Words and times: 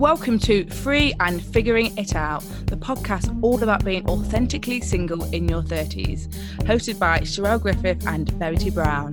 Welcome 0.00 0.38
to 0.38 0.64
Free 0.64 1.12
and 1.20 1.44
Figuring 1.44 1.94
It 1.98 2.16
Out, 2.16 2.40
the 2.68 2.76
podcast 2.76 3.38
all 3.42 3.62
about 3.62 3.84
being 3.84 4.08
authentically 4.08 4.80
single 4.80 5.24
in 5.34 5.46
your 5.46 5.60
30s, 5.60 6.28
hosted 6.60 6.98
by 6.98 7.18
Charelle 7.18 7.60
Griffith 7.60 8.06
and 8.06 8.26
Verity 8.30 8.70
Brown. 8.70 9.12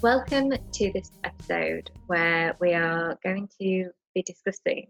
Welcome 0.00 0.52
to 0.74 0.92
this 0.92 1.10
episode 1.24 1.90
where 2.06 2.56
we 2.60 2.72
are 2.74 3.18
going 3.24 3.48
to 3.60 3.90
be 4.14 4.22
discussing 4.22 4.86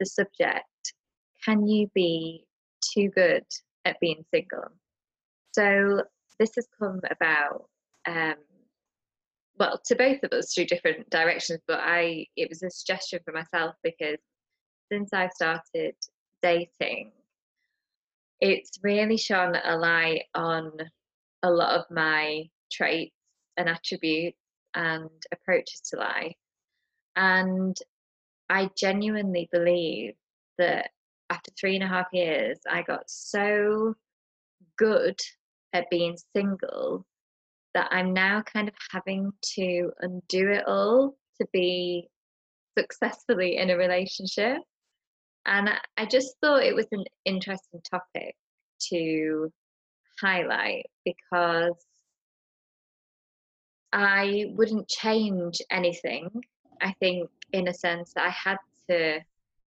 the 0.00 0.06
subject 0.06 0.92
Can 1.44 1.68
you 1.68 1.88
be 1.94 2.46
too 2.80 3.10
good 3.10 3.44
at 3.84 4.00
being 4.00 4.24
single? 4.34 4.72
So, 5.52 6.02
this 6.40 6.50
has 6.56 6.66
come 6.80 7.00
about 7.08 7.68
um, 8.08 8.34
well 9.58 9.80
to 9.84 9.94
both 9.94 10.22
of 10.22 10.32
us 10.32 10.52
through 10.52 10.64
different 10.64 11.08
directions 11.10 11.60
but 11.66 11.80
i 11.80 12.26
it 12.36 12.48
was 12.48 12.62
a 12.62 12.70
suggestion 12.70 13.18
for 13.24 13.32
myself 13.32 13.74
because 13.82 14.18
since 14.90 15.12
i 15.12 15.28
started 15.28 15.94
dating 16.42 17.12
it's 18.40 18.78
really 18.82 19.16
shone 19.16 19.56
a 19.64 19.76
light 19.76 20.24
on 20.34 20.72
a 21.44 21.50
lot 21.50 21.78
of 21.78 21.84
my 21.90 22.42
traits 22.72 23.14
and 23.56 23.68
attributes 23.68 24.36
and 24.74 25.08
approaches 25.32 25.80
to 25.80 25.96
life. 25.96 26.34
And 27.16 27.76
i 28.48 28.68
genuinely 28.76 29.48
believe 29.52 30.14
that 30.58 30.90
after 31.30 31.52
three 31.58 31.76
and 31.76 31.84
a 31.84 31.86
half 31.86 32.06
years 32.12 32.58
i 32.68 32.82
got 32.82 33.08
so 33.08 33.94
good 34.76 35.18
at 35.72 35.88
being 35.90 36.16
single 36.34 37.06
that 37.74 37.88
I'm 37.90 38.12
now 38.12 38.42
kind 38.42 38.68
of 38.68 38.74
having 38.90 39.32
to 39.56 39.90
undo 40.00 40.50
it 40.50 40.66
all 40.66 41.16
to 41.40 41.46
be 41.52 42.08
successfully 42.78 43.56
in 43.56 43.70
a 43.70 43.76
relationship. 43.76 44.58
And 45.46 45.70
I 45.96 46.06
just 46.06 46.36
thought 46.40 46.62
it 46.62 46.74
was 46.74 46.86
an 46.92 47.04
interesting 47.24 47.80
topic 47.90 48.36
to 48.90 49.52
highlight 50.20 50.86
because 51.04 51.74
I 53.92 54.46
wouldn't 54.50 54.88
change 54.88 55.60
anything. 55.70 56.30
I 56.80 56.94
think, 57.00 57.28
in 57.52 57.68
a 57.68 57.74
sense, 57.74 58.12
I 58.16 58.30
had 58.30 58.58
to 58.88 59.20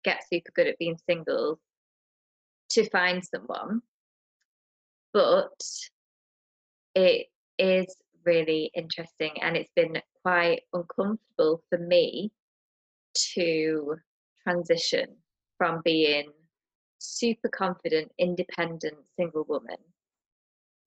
get 0.05 0.24
super 0.33 0.50
good 0.55 0.67
at 0.67 0.78
being 0.78 0.98
single 1.08 1.58
to 2.70 2.89
find 2.91 3.24
someone. 3.24 3.83
But 5.12 5.61
it 6.94 7.27
is 7.58 7.96
really 8.24 8.70
interesting 8.74 9.30
and 9.42 9.56
it's 9.56 9.70
been 9.76 10.00
quite 10.22 10.62
uncomfortable 10.72 11.62
for 11.68 11.78
me 11.78 12.32
to 13.14 13.96
transition 14.42 15.06
from 15.56 15.80
being 15.84 16.30
super 16.98 17.48
confident 17.48 18.10
independent 18.18 18.96
single 19.16 19.44
woman 19.48 19.77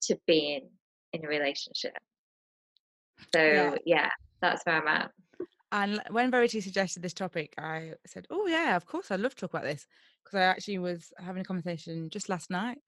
to 0.02 0.18
being 0.26 0.68
in 1.12 1.24
a 1.24 1.28
relationship. 1.28 1.96
So 3.34 3.42
yeah, 3.42 3.74
yeah 3.84 4.08
that's 4.40 4.64
where 4.64 4.80
i'm 4.80 4.88
at. 4.88 5.10
And 5.72 6.02
when 6.10 6.30
Verity 6.30 6.60
suggested 6.60 7.02
this 7.02 7.14
topic, 7.14 7.54
I 7.56 7.92
said, 8.06 8.26
"Oh 8.28 8.46
yeah, 8.46 8.76
of 8.76 8.86
course, 8.86 9.10
I'd 9.10 9.20
love 9.20 9.34
to 9.36 9.40
talk 9.42 9.50
about 9.50 9.64
this." 9.64 9.86
Because 10.24 10.38
I 10.38 10.42
actually 10.42 10.78
was 10.78 11.12
having 11.18 11.42
a 11.42 11.44
conversation 11.44 12.10
just 12.10 12.28
last 12.28 12.50
night 12.50 12.78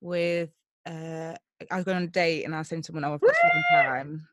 with 0.00 0.50
uh, 0.86 1.34
I 1.70 1.76
was 1.76 1.84
going 1.84 1.96
on 1.96 2.02
a 2.04 2.08
date 2.08 2.44
and 2.44 2.54
I 2.54 2.58
was 2.58 2.68
saying 2.68 2.82
to 2.82 2.86
someone, 2.86 3.04
"Oh, 3.04 3.14
I've 3.14 3.20
got 3.20 3.34
sleeping 3.34 3.64
time." 3.70 4.28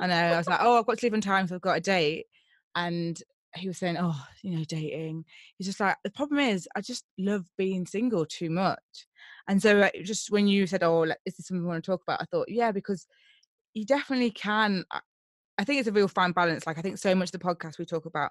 I 0.00 0.06
know. 0.06 0.14
I 0.14 0.36
was 0.36 0.48
like, 0.48 0.60
"Oh, 0.62 0.78
I've 0.78 0.86
got 0.86 1.00
sleeping 1.00 1.20
time, 1.20 1.46
so 1.46 1.54
I've 1.54 1.60
got 1.60 1.78
a 1.78 1.80
date." 1.80 2.26
And 2.74 3.20
he 3.54 3.68
was 3.68 3.78
saying, 3.78 3.96
"Oh, 3.98 4.26
you 4.42 4.56
know, 4.56 4.64
dating." 4.64 5.24
He's 5.56 5.66
just 5.66 5.80
like, 5.80 5.96
the 6.04 6.10
problem 6.10 6.40
is, 6.40 6.68
I 6.76 6.80
just 6.80 7.04
love 7.18 7.46
being 7.56 7.86
single 7.86 8.26
too 8.26 8.50
much. 8.50 9.06
And 9.48 9.60
so, 9.62 9.80
uh, 9.80 9.90
just 10.02 10.30
when 10.30 10.46
you 10.48 10.66
said, 10.66 10.82
"Oh, 10.82 11.00
like, 11.00 11.18
is 11.26 11.36
this 11.36 11.46
something 11.46 11.62
we 11.62 11.68
want 11.68 11.82
to 11.84 11.90
talk 11.90 12.02
about?" 12.02 12.22
I 12.22 12.26
thought, 12.26 12.48
yeah, 12.48 12.72
because 12.72 13.06
you 13.74 13.84
definitely 13.86 14.30
can. 14.30 14.84
I 15.58 15.64
think 15.64 15.78
it's 15.80 15.88
a 15.88 15.92
real 15.92 16.08
fine 16.08 16.32
balance. 16.32 16.66
Like 16.66 16.78
I 16.78 16.82
think 16.82 16.98
so 16.98 17.14
much 17.14 17.28
of 17.34 17.40
the 17.40 17.46
podcast 17.46 17.78
we 17.78 17.84
talk 17.86 18.06
about, 18.06 18.30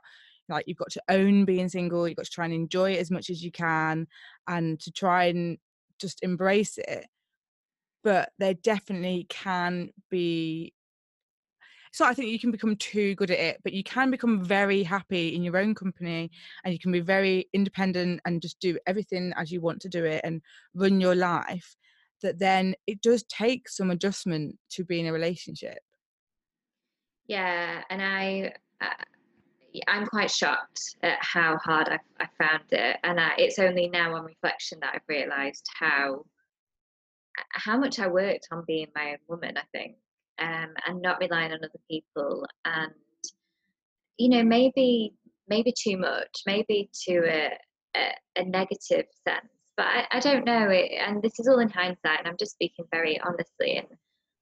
like 0.50 0.66
you've 0.68 0.78
got 0.78 0.92
to 0.92 1.04
own 1.10 1.46
being 1.46 1.70
single. 1.70 2.08
You've 2.08 2.18
got 2.18 2.26
to 2.26 2.32
try 2.32 2.46
and 2.46 2.54
enjoy 2.54 2.94
it 2.94 3.00
as 3.00 3.12
much 3.12 3.30
as 3.30 3.44
you 3.44 3.52
can, 3.52 4.08
and 4.48 4.80
to 4.82 4.92
try 4.92 5.26
and 5.26 5.58
just 6.00 6.24
embrace 6.24 6.78
it 6.78 7.06
but 8.04 8.32
there 8.40 8.54
definitely 8.54 9.26
can 9.30 9.90
be 10.10 10.74
so 11.92 12.06
I 12.06 12.14
think 12.14 12.30
you 12.30 12.40
can 12.40 12.52
become 12.52 12.76
too 12.76 13.16
good 13.16 13.32
at 13.32 13.40
it, 13.40 13.62
but 13.64 13.74
you 13.74 13.84
can 13.84 14.12
become 14.12 14.44
very 14.44 14.84
happy 14.84 15.36
in 15.36 15.44
your 15.44 15.58
own 15.58 15.74
company 15.74 16.30
and 16.64 16.74
you 16.74 16.80
can 16.80 16.92
be 16.92 17.00
very 17.00 17.50
independent 17.54 18.22
and 18.26 18.42
just 18.42 18.60
do 18.60 18.78
everything 18.86 19.34
as 19.36 19.52
you 19.52 19.60
want 19.60 19.82
to 19.82 19.90
do 19.90 20.06
it 20.06 20.22
and 20.24 20.42
run 20.76 21.02
your 21.02 21.16
life. 21.16 21.76
That 22.22 22.38
then 22.38 22.76
it 22.86 23.02
does 23.02 23.24
take 23.24 23.70
some 23.70 23.92
adjustment 23.92 24.58
to 24.72 24.84
be 24.84 25.00
in 25.00 25.08
a 25.08 25.14
relationship. 25.14 25.80
Yeah, 27.28 27.82
and 27.90 28.02
I, 28.02 28.54
uh, 28.82 29.04
I'm 29.88 30.06
quite 30.06 30.32
shocked 30.32 30.96
at 31.02 31.18
how 31.22 31.58
hard 31.58 31.88
I, 31.90 32.00
I 32.20 32.28
found 32.38 32.64
it, 32.72 32.98
and 33.04 33.20
I, 33.20 33.34
it's 33.38 33.60
only 33.60 33.88
now 33.88 34.16
on 34.16 34.26
reflection 34.26 34.80
that 34.82 34.94
I've 34.96 35.02
realised 35.08 35.66
how 35.80 36.26
how 37.52 37.78
much 37.78 38.00
I 38.00 38.08
worked 38.08 38.48
on 38.52 38.64
being 38.68 38.88
my 38.96 39.12
own 39.12 39.18
woman, 39.28 39.58
I 39.58 39.64
think, 39.72 39.96
um, 40.40 40.74
and 40.88 41.02
not 41.02 41.20
relying 41.20 41.52
on 41.52 41.60
other 41.60 41.80
people, 41.90 42.46
and 42.66 42.92
you 44.18 44.30
know, 44.30 44.44
maybe 44.44 45.14
maybe 45.48 45.74
too 45.78 45.98
much, 45.98 46.44
maybe 46.46 46.90
to 47.08 47.18
a, 47.26 47.58
a, 47.96 48.12
a 48.38 48.46
negative 48.46 49.06
sense, 49.28 49.52
but 49.76 49.88
I, 49.88 50.06
I 50.12 50.20
don't 50.20 50.46
know. 50.46 50.70
It, 50.70 50.92
and 50.92 51.22
this 51.22 51.40
is 51.40 51.48
all 51.48 51.60
in 51.60 51.70
hindsight, 51.70 52.20
and 52.20 52.28
I'm 52.28 52.38
just 52.38 52.52
speaking 52.52 52.86
very 52.92 53.20
honestly. 53.22 53.78
And 53.78 53.88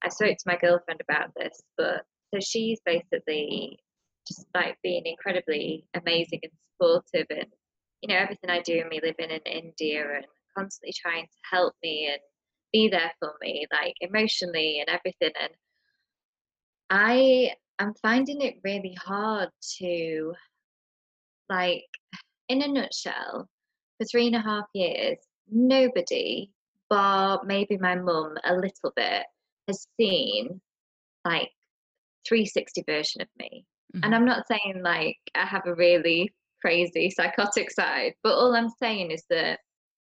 I 0.02 0.08
spoke 0.10 0.36
to 0.36 0.44
my 0.46 0.56
girlfriend 0.56 1.00
about 1.00 1.30
this, 1.36 1.62
but 1.76 2.04
so 2.32 2.40
she's 2.40 2.80
basically 2.84 3.78
just 4.26 4.46
like 4.54 4.76
being 4.82 5.06
incredibly 5.06 5.86
amazing 5.94 6.40
and 6.42 6.52
supportive, 6.74 7.26
and 7.30 7.46
you 8.02 8.08
know, 8.08 8.20
everything 8.20 8.50
I 8.50 8.60
do, 8.60 8.80
and 8.80 8.90
me 8.90 9.00
living 9.02 9.30
in 9.30 9.40
India 9.46 10.04
and 10.16 10.26
constantly 10.56 10.92
trying 11.00 11.24
to 11.24 11.38
help 11.50 11.74
me 11.82 12.08
and 12.12 12.20
be 12.72 12.88
there 12.88 13.12
for 13.18 13.34
me, 13.40 13.66
like 13.72 13.94
emotionally 14.00 14.80
and 14.80 14.88
everything. 14.88 15.32
And 15.40 15.52
I 16.90 17.52
am 17.78 17.94
finding 18.02 18.40
it 18.40 18.60
really 18.64 18.96
hard 19.00 19.50
to, 19.78 20.34
like, 21.48 21.84
in 22.48 22.62
a 22.62 22.68
nutshell, 22.68 23.48
for 23.98 24.04
three 24.04 24.26
and 24.26 24.36
a 24.36 24.40
half 24.40 24.64
years, 24.74 25.18
nobody, 25.50 26.50
bar 26.88 27.42
maybe 27.44 27.76
my 27.76 27.94
mum 27.94 28.34
a 28.44 28.54
little 28.54 28.92
bit, 28.96 29.24
has 29.66 29.86
seen 29.98 30.60
like 31.24 31.50
360 32.26 32.84
version 32.86 33.20
of 33.20 33.28
me. 33.38 33.66
Mm-hmm. 33.94 34.04
And 34.04 34.14
I'm 34.14 34.24
not 34.24 34.46
saying 34.46 34.82
like 34.82 35.18
I 35.34 35.46
have 35.46 35.66
a 35.66 35.74
really 35.74 36.32
crazy 36.60 37.10
psychotic 37.10 37.70
side, 37.70 38.14
but 38.22 38.32
all 38.32 38.54
I'm 38.54 38.70
saying 38.80 39.10
is 39.10 39.24
that 39.30 39.60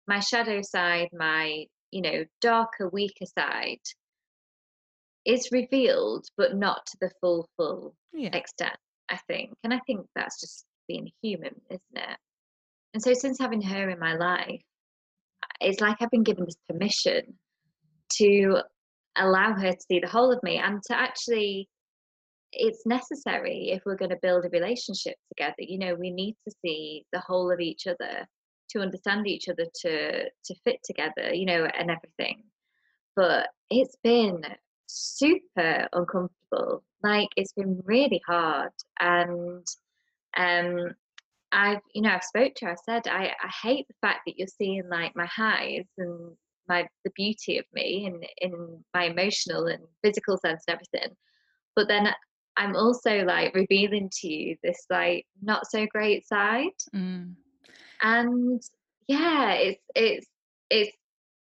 my 0.07 0.21
shadow 0.21 0.61
side, 0.63 1.09
my 1.13 1.67
you 1.95 2.03
know 2.03 2.25
darker 2.41 2.89
weaker 2.89 3.25
side 3.39 3.81
is 5.25 5.49
revealed 5.53 6.27
but 6.37 6.57
not 6.57 6.85
to 6.85 6.97
the 7.01 7.11
full 7.21 7.49
full 7.57 7.95
yeah. 8.13 8.35
extent 8.37 8.77
i 9.09 9.19
think 9.29 9.51
and 9.63 9.73
i 9.73 9.81
think 9.87 10.05
that's 10.17 10.41
just 10.41 10.67
being 10.89 11.09
human 11.23 11.55
isn't 11.71 11.83
it 11.95 12.19
and 12.93 13.03
so 13.03 13.15
since 13.15 13.39
having 13.39 13.63
her 13.63 13.89
in 13.89 13.99
my 13.99 14.15
life 14.17 14.61
it's 15.61 15.81
like 15.81 15.97
i've 16.01 16.11
been 16.11 16.25
given 16.25 16.45
this 16.45 16.57
permission 16.69 17.23
to 18.11 18.59
allow 19.17 19.53
her 19.53 19.71
to 19.71 19.87
see 19.89 20.01
the 20.01 20.09
whole 20.09 20.33
of 20.33 20.43
me 20.43 20.59
and 20.59 20.83
to 20.83 20.99
actually 20.99 21.69
it's 22.53 22.85
necessary 22.87 23.71
if 23.73 23.83
we're 23.87 23.97
going 23.97 24.11
to 24.11 24.19
build 24.21 24.45
a 24.45 24.49
relationship 24.51 25.15
together 25.29 25.55
you 25.59 25.79
know 25.79 25.95
we 25.95 26.11
need 26.11 26.35
to 26.47 26.55
see 26.65 27.05
the 27.13 27.21
whole 27.21 27.53
of 27.53 27.61
each 27.61 27.87
other 27.87 28.27
to 28.75 28.83
understand 28.83 29.27
each 29.27 29.49
other 29.49 29.67
to 29.83 30.25
to 30.25 30.55
fit 30.65 30.81
together 30.85 31.33
you 31.33 31.47
know 31.47 31.65
and 31.79 31.91
everything. 31.91 32.43
But 33.17 33.49
it's 33.71 33.97
been 34.03 34.43
super 34.87 35.89
uncomfortable. 35.93 36.83
Like 37.03 37.29
it's 37.37 37.53
been 37.53 37.81
really 37.85 38.21
hard. 38.27 38.73
And 39.01 39.67
um 40.37 40.95
i've 41.53 41.81
you 41.95 42.03
know 42.03 42.11
i've 42.11 42.25
spoke 42.25 42.55
to 42.57 42.67
her. 42.67 42.73
I 42.73 42.77
said 42.85 43.07
i 43.07 43.33
i 43.43 43.51
hate 43.63 43.87
the 43.87 43.95
fact 44.01 44.21
that 44.27 44.37
you're 44.37 44.49
seeing 44.49 44.89
like 44.89 45.15
my 45.15 45.27
highs 45.27 45.87
and 45.99 46.37
my 46.69 46.87
the 47.05 47.13
beauty 47.15 47.59
of 47.59 47.65
me 47.73 48.07
and 48.07 48.27
in 48.39 48.85
my 48.93 49.05
emotional 49.05 49.67
and 49.67 49.83
physical 50.03 50.39
sense 50.39 50.65
and 50.67 50.75
everything. 50.75 51.17
But 51.77 51.89
then 51.89 52.09
i'm 52.57 52.77
also 52.77 53.25
like 53.25 53.55
revealing 53.55 54.11
to 54.21 54.29
you 54.29 54.57
this 54.63 54.87
like 54.91 55.27
not 55.43 55.71
so 55.71 55.87
great 55.87 56.27
side. 56.27 56.79
Mm 56.95 57.35
and 58.05 58.63
yeah 59.09 59.53
it's 59.55 59.83
it's 59.97 60.27
it's 60.71 60.97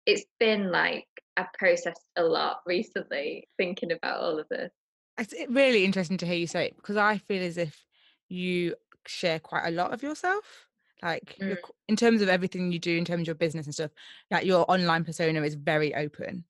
it's 0.07 0.25
been 0.41 0.71
like 0.73 1.07
i've 1.37 1.53
processed 1.53 2.09
a 2.17 2.23
lot 2.23 2.61
recently 2.67 3.47
thinking 3.59 3.93
about 3.93 4.21
all 4.21 4.39
of 4.39 4.49
this 4.49 4.73
it's 5.19 5.35
really 5.49 5.85
interesting 5.85 6.17
to 6.19 6.27
hear 6.27 6.37
you 6.37 6.47
say 6.47 6.67
it 6.67 6.77
because 6.77 6.97
I 6.97 7.19
feel 7.19 7.43
as 7.43 7.59
if 7.59 7.85
you 8.29 8.75
share 9.07 9.39
quite 9.39 9.67
a 9.67 9.71
lot 9.71 9.93
of 9.93 10.03
yourself. 10.03 10.69
Like 11.03 11.37
Mm. 11.41 11.59
in 11.89 11.97
terms 11.97 12.23
of 12.23 12.29
everything 12.29 12.71
you 12.71 12.79
do, 12.79 12.97
in 12.97 13.05
terms 13.05 13.23
of 13.23 13.27
your 13.27 13.35
business 13.35 13.67
and 13.67 13.75
stuff, 13.75 13.91
like 14.31 14.45
your 14.45 14.65
online 14.71 15.05
persona 15.05 15.43
is 15.43 15.55
very 15.55 15.93
open, 15.97 16.45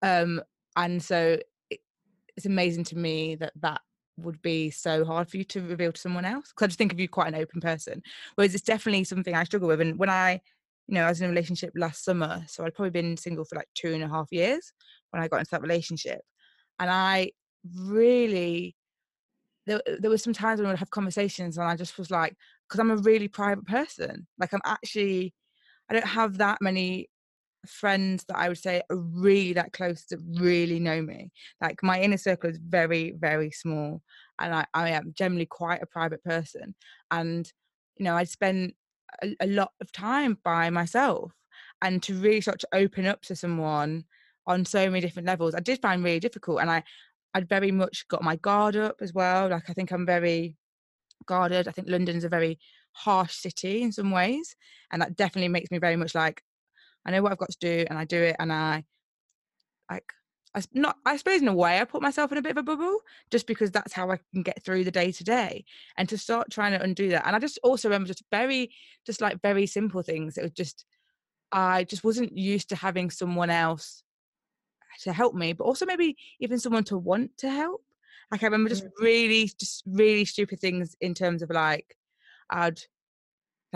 um, 0.00 0.40
and 0.76 1.02
so 1.02 1.40
it, 1.70 1.80
it's 2.36 2.46
amazing 2.46 2.84
to 2.84 2.96
me 2.96 3.34
that 3.34 3.52
that 3.56 3.80
would 4.16 4.40
be 4.42 4.70
so 4.70 5.04
hard 5.04 5.28
for 5.28 5.36
you 5.36 5.44
to 5.44 5.60
reveal 5.60 5.92
to 5.92 6.00
someone 6.00 6.24
else 6.24 6.48
because 6.48 6.64
I 6.64 6.68
just 6.68 6.78
think 6.78 6.92
of 6.92 7.00
you 7.00 7.08
quite 7.08 7.28
an 7.28 7.40
open 7.40 7.60
person. 7.60 8.02
Whereas 8.34 8.54
it's 8.54 8.64
definitely 8.64 9.04
something 9.04 9.34
I 9.34 9.44
struggle 9.44 9.68
with. 9.68 9.80
And 9.80 9.98
when 9.98 10.10
I, 10.10 10.40
you 10.86 10.94
know, 10.94 11.04
I 11.04 11.08
was 11.08 11.20
in 11.20 11.26
a 11.26 11.30
relationship 11.30 11.72
last 11.74 12.04
summer, 12.04 12.44
so 12.48 12.64
I'd 12.64 12.74
probably 12.74 12.90
been 12.90 13.16
single 13.16 13.44
for 13.44 13.56
like 13.56 13.68
two 13.74 13.92
and 13.92 14.02
a 14.02 14.08
half 14.08 14.28
years 14.30 14.72
when 15.10 15.22
I 15.22 15.28
got 15.28 15.40
into 15.40 15.50
that 15.50 15.62
relationship, 15.62 16.20
and 16.78 16.90
I 16.90 17.32
really 17.74 18.76
there, 19.66 19.80
there 20.00 20.10
was 20.10 20.22
some 20.22 20.32
times 20.32 20.60
when 20.60 20.70
we'd 20.70 20.78
have 20.78 20.90
conversations 20.90 21.58
and 21.58 21.66
I 21.66 21.76
just 21.76 21.98
was 21.98 22.10
like, 22.10 22.36
because 22.66 22.80
I'm 22.80 22.90
a 22.90 22.96
really 22.96 23.28
private 23.28 23.66
person. 23.66 24.26
Like 24.38 24.52
I'm 24.52 24.60
actually, 24.64 25.34
I 25.90 25.94
don't 25.94 26.06
have 26.06 26.38
that 26.38 26.58
many 26.60 27.08
friends 27.66 28.24
that 28.28 28.36
I 28.36 28.48
would 28.48 28.58
say 28.58 28.82
are 28.90 28.96
really 28.96 29.52
that 29.54 29.72
close 29.72 30.04
to 30.06 30.18
really 30.38 30.80
know 30.80 31.02
me. 31.02 31.30
Like 31.60 31.82
my 31.82 32.00
inner 32.00 32.16
circle 32.16 32.50
is 32.50 32.58
very, 32.58 33.14
very 33.18 33.50
small. 33.50 34.02
And 34.38 34.54
I, 34.54 34.66
I 34.74 34.90
am 34.90 35.12
generally 35.16 35.46
quite 35.46 35.82
a 35.82 35.86
private 35.86 36.22
person. 36.24 36.74
And, 37.10 37.50
you 37.96 38.04
know, 38.04 38.16
I 38.16 38.24
spend 38.24 38.72
a, 39.22 39.34
a 39.40 39.46
lot 39.46 39.72
of 39.80 39.92
time 39.92 40.38
by 40.44 40.70
myself. 40.70 41.32
And 41.82 42.02
to 42.04 42.14
really 42.14 42.40
start 42.40 42.60
to 42.60 42.68
open 42.72 43.06
up 43.06 43.22
to 43.22 43.36
someone 43.36 44.04
on 44.46 44.64
so 44.64 44.88
many 44.88 45.00
different 45.00 45.26
levels, 45.26 45.54
I 45.54 45.60
did 45.60 45.80
find 45.80 46.04
really 46.04 46.20
difficult. 46.20 46.60
And 46.60 46.70
I, 46.70 46.82
I'd 47.34 47.48
very 47.48 47.70
much 47.70 48.08
got 48.08 48.22
my 48.22 48.36
guard 48.36 48.76
up 48.76 48.96
as 49.00 49.12
well. 49.12 49.48
Like 49.50 49.68
I 49.68 49.72
think 49.72 49.90
I'm 49.90 50.06
very 50.06 50.56
guarded. 51.26 51.68
I 51.68 51.72
think 51.72 51.88
London's 51.88 52.24
a 52.24 52.28
very 52.28 52.58
harsh 52.92 53.34
city 53.34 53.82
in 53.82 53.92
some 53.92 54.10
ways, 54.10 54.56
and 54.90 55.02
that 55.02 55.16
definitely 55.16 55.48
makes 55.48 55.70
me 55.70 55.78
very 55.78 55.96
much 55.96 56.14
like 56.14 56.42
I 57.06 57.12
know 57.12 57.22
what 57.22 57.32
I've 57.32 57.38
got 57.38 57.50
to 57.52 57.58
do, 57.60 57.86
and 57.90 57.98
I 57.98 58.04
do 58.06 58.22
it, 58.22 58.36
and 58.40 58.52
I 58.52 58.84
like 59.90 60.12
I 60.54 60.62
not 60.72 60.96
I 61.04 61.16
suppose 61.16 61.42
in 61.42 61.48
a 61.48 61.54
way 61.54 61.80
I 61.80 61.84
put 61.84 62.02
myself 62.02 62.32
in 62.32 62.38
a 62.38 62.42
bit 62.42 62.52
of 62.52 62.56
a 62.58 62.62
bubble 62.62 63.00
just 63.30 63.46
because 63.46 63.70
that's 63.70 63.92
how 63.92 64.10
I 64.10 64.18
can 64.32 64.42
get 64.42 64.62
through 64.64 64.84
the 64.84 64.90
day 64.90 65.12
to 65.12 65.24
day, 65.24 65.64
and 65.96 66.08
to 66.08 66.18
start 66.18 66.50
trying 66.50 66.72
to 66.72 66.82
undo 66.82 67.08
that. 67.10 67.26
And 67.26 67.36
I 67.36 67.38
just 67.38 67.58
also 67.62 67.88
remember 67.88 68.08
just 68.08 68.24
very 68.30 68.70
just 69.06 69.20
like 69.20 69.40
very 69.42 69.66
simple 69.66 70.02
things. 70.02 70.38
It 70.38 70.42
was 70.42 70.52
just 70.52 70.84
I 71.52 71.84
just 71.84 72.04
wasn't 72.04 72.36
used 72.38 72.70
to 72.70 72.76
having 72.76 73.10
someone 73.10 73.50
else 73.50 74.04
to 75.02 75.12
help 75.12 75.34
me, 75.34 75.52
but 75.52 75.64
also 75.64 75.86
maybe 75.86 76.16
even 76.40 76.58
someone 76.58 76.84
to 76.84 76.98
want 76.98 77.36
to 77.38 77.50
help. 77.50 77.84
Like 78.30 78.42
I 78.42 78.46
remember 78.46 78.68
just 78.70 78.84
Mm. 78.84 78.92
really, 79.00 79.50
just 79.58 79.82
really 79.86 80.24
stupid 80.24 80.60
things 80.60 80.96
in 81.00 81.14
terms 81.14 81.42
of 81.42 81.50
like, 81.50 81.96
I'd 82.50 82.80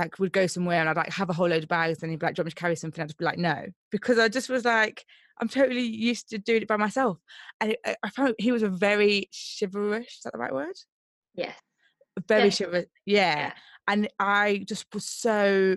like 0.01 0.19
would 0.19 0.33
go 0.33 0.47
somewhere 0.47 0.81
and 0.81 0.89
I'd 0.89 0.97
like 0.97 1.11
have 1.13 1.31
a 1.31 1.33
whole 1.33 1.49
load 1.49 1.63
of 1.63 1.69
bags 1.69 2.03
and 2.03 2.11
he'd 2.11 2.19
be 2.19 2.27
like, 2.27 2.35
"Do 2.35 2.41
you 2.41 2.45
want 2.45 2.47
me 2.47 2.51
to 2.53 2.61
carry 2.61 2.77
something?" 2.77 3.03
I'd 3.03 3.09
just 3.09 3.19
be 3.19 3.25
like, 3.25 3.39
"No," 3.39 3.67
because 3.91 4.19
I 4.19 4.29
just 4.29 4.49
was 4.49 4.65
like, 4.65 5.05
I'm 5.41 5.49
totally 5.49 5.83
used 5.83 6.29
to 6.31 6.39
doing 6.39 6.63
it 6.63 6.69
by 6.69 6.77
myself. 6.77 7.19
And 7.61 7.73
it, 7.73 7.79
I 8.03 8.11
found 8.11 8.35
he 8.39 8.53
was 8.53 8.63
a 8.63 8.69
very 8.69 9.31
chivalrous. 9.61 10.07
Is 10.07 10.21
that 10.25 10.33
the 10.33 10.39
right 10.39 10.53
word? 10.53 10.75
Yes. 11.35 11.57
Very 12.29 12.45
Yeah. 12.49 12.51
chivalrous. 12.51 12.87
Yeah. 13.07 13.39
Yeah. 13.39 13.53
And 13.89 14.09
I 14.19 14.65
just 14.67 14.87
was 14.93 15.05
so. 15.07 15.77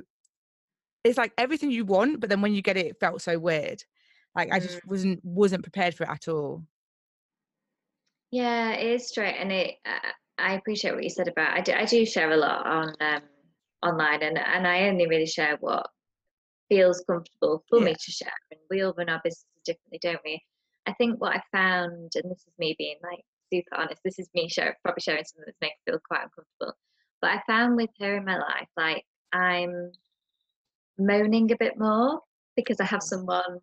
It's 1.04 1.18
like 1.18 1.34
everything 1.38 1.72
you 1.72 1.86
want, 1.86 2.20
but 2.20 2.30
then 2.30 2.42
when 2.42 2.54
you 2.54 2.62
get 2.62 2.78
it, 2.78 2.86
it 2.88 3.00
felt 3.00 3.22
so 3.22 3.38
weird. 3.40 3.84
Like 4.36 4.52
I 4.52 4.60
Mm. 4.60 4.64
just 4.64 4.86
wasn't 4.88 5.20
wasn't 5.24 5.64
prepared 5.64 5.94
for 5.96 6.04
it 6.04 6.10
at 6.10 6.28
all. 6.28 6.66
Yeah, 8.32 8.72
it 8.72 8.88
is 8.96 9.08
straight, 9.10 9.36
and 9.36 9.52
it. 9.52 9.76
Uh, 9.86 10.10
I 10.40 10.54
appreciate 10.56 10.96
what 10.96 11.04
you 11.04 11.10
said 11.10 11.28
about. 11.28 11.54
I 11.56 11.62
do. 11.62 11.74
I 11.74 11.86
do 11.86 12.06
share 12.06 12.32
a 12.32 12.38
lot 12.38 12.66
on 12.66 12.96
um, 13.00 13.22
online, 13.84 14.24
and 14.24 14.38
and 14.38 14.68
I 14.68 14.88
only 14.88 15.08
really 15.08 15.26
share 15.26 15.58
what 15.60 15.88
feels 16.70 17.04
comfortable 17.08 17.64
for 17.70 17.80
me 17.80 17.94
to 17.94 18.12
share. 18.12 18.32
And 18.52 18.60
we 18.70 18.82
all 18.82 18.94
run 18.98 19.10
our 19.10 19.22
businesses 19.24 19.46
differently, 19.66 20.00
don't 20.02 20.22
we? 20.26 20.42
I 20.88 20.94
think 20.94 21.20
what 21.22 21.36
I 21.36 21.42
found, 21.52 22.12
and 22.16 22.32
this 22.32 22.40
is 22.40 22.54
me 22.58 22.76
being 22.78 22.98
like 23.04 23.24
super 23.52 23.76
honest. 23.76 24.02
This 24.04 24.20
is 24.20 24.30
me 24.34 24.50
share, 24.50 24.78
probably 24.84 25.02
sharing 25.02 25.24
something 25.24 25.46
that's 25.46 25.58
making 25.62 25.78
me 25.88 25.92
feel 25.92 26.00
quite 26.08 26.24
uncomfortable. 26.24 26.78
But 27.22 27.32
I 27.32 27.42
found 27.48 27.76
with 27.76 27.90
her 28.00 28.18
in 28.18 28.26
my 28.26 28.38
life, 28.38 28.68
like 28.76 29.06
I'm 29.32 29.92
moaning 30.98 31.52
a 31.52 31.58
bit 31.58 31.78
more 31.78 32.22
because 32.56 32.80
I 32.80 32.86
have 32.86 33.02
mm. 33.02 33.04
someone 33.04 33.60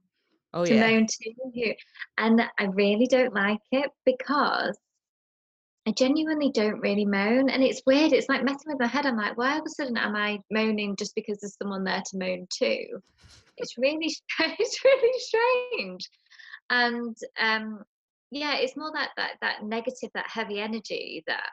Oh 0.52 0.64
to 0.64 0.74
yeah. 0.74 0.80
moan 0.80 1.06
to 1.06 1.32
who 1.54 1.72
and 2.18 2.42
I 2.58 2.64
really 2.64 3.06
don't 3.06 3.32
like 3.32 3.60
it 3.70 3.90
because 4.04 4.76
I 5.90 5.92
genuinely 5.92 6.52
don't 6.52 6.78
really 6.78 7.04
moan 7.04 7.50
and 7.50 7.64
it's 7.64 7.82
weird 7.84 8.12
it's 8.12 8.28
like 8.28 8.44
messing 8.44 8.66
with 8.66 8.78
my 8.78 8.86
head 8.86 9.06
I'm 9.06 9.16
like 9.16 9.36
why 9.36 9.54
all 9.54 9.58
of 9.58 9.66
a 9.66 9.70
sudden 9.70 9.96
am 9.96 10.14
I 10.14 10.38
moaning 10.48 10.94
just 10.94 11.16
because 11.16 11.40
there's 11.40 11.56
someone 11.56 11.82
there 11.82 12.00
to 12.04 12.16
moan 12.16 12.46
to 12.58 12.86
it's 13.56 13.76
really 13.76 14.14
it's 14.38 14.84
really 14.84 15.18
strange 15.18 16.08
and 16.70 17.16
um 17.40 17.82
yeah 18.30 18.56
it's 18.58 18.76
more 18.76 18.92
that 18.94 19.10
that 19.16 19.32
that 19.40 19.64
negative 19.64 20.10
that 20.14 20.30
heavy 20.30 20.60
energy 20.60 21.24
that 21.26 21.50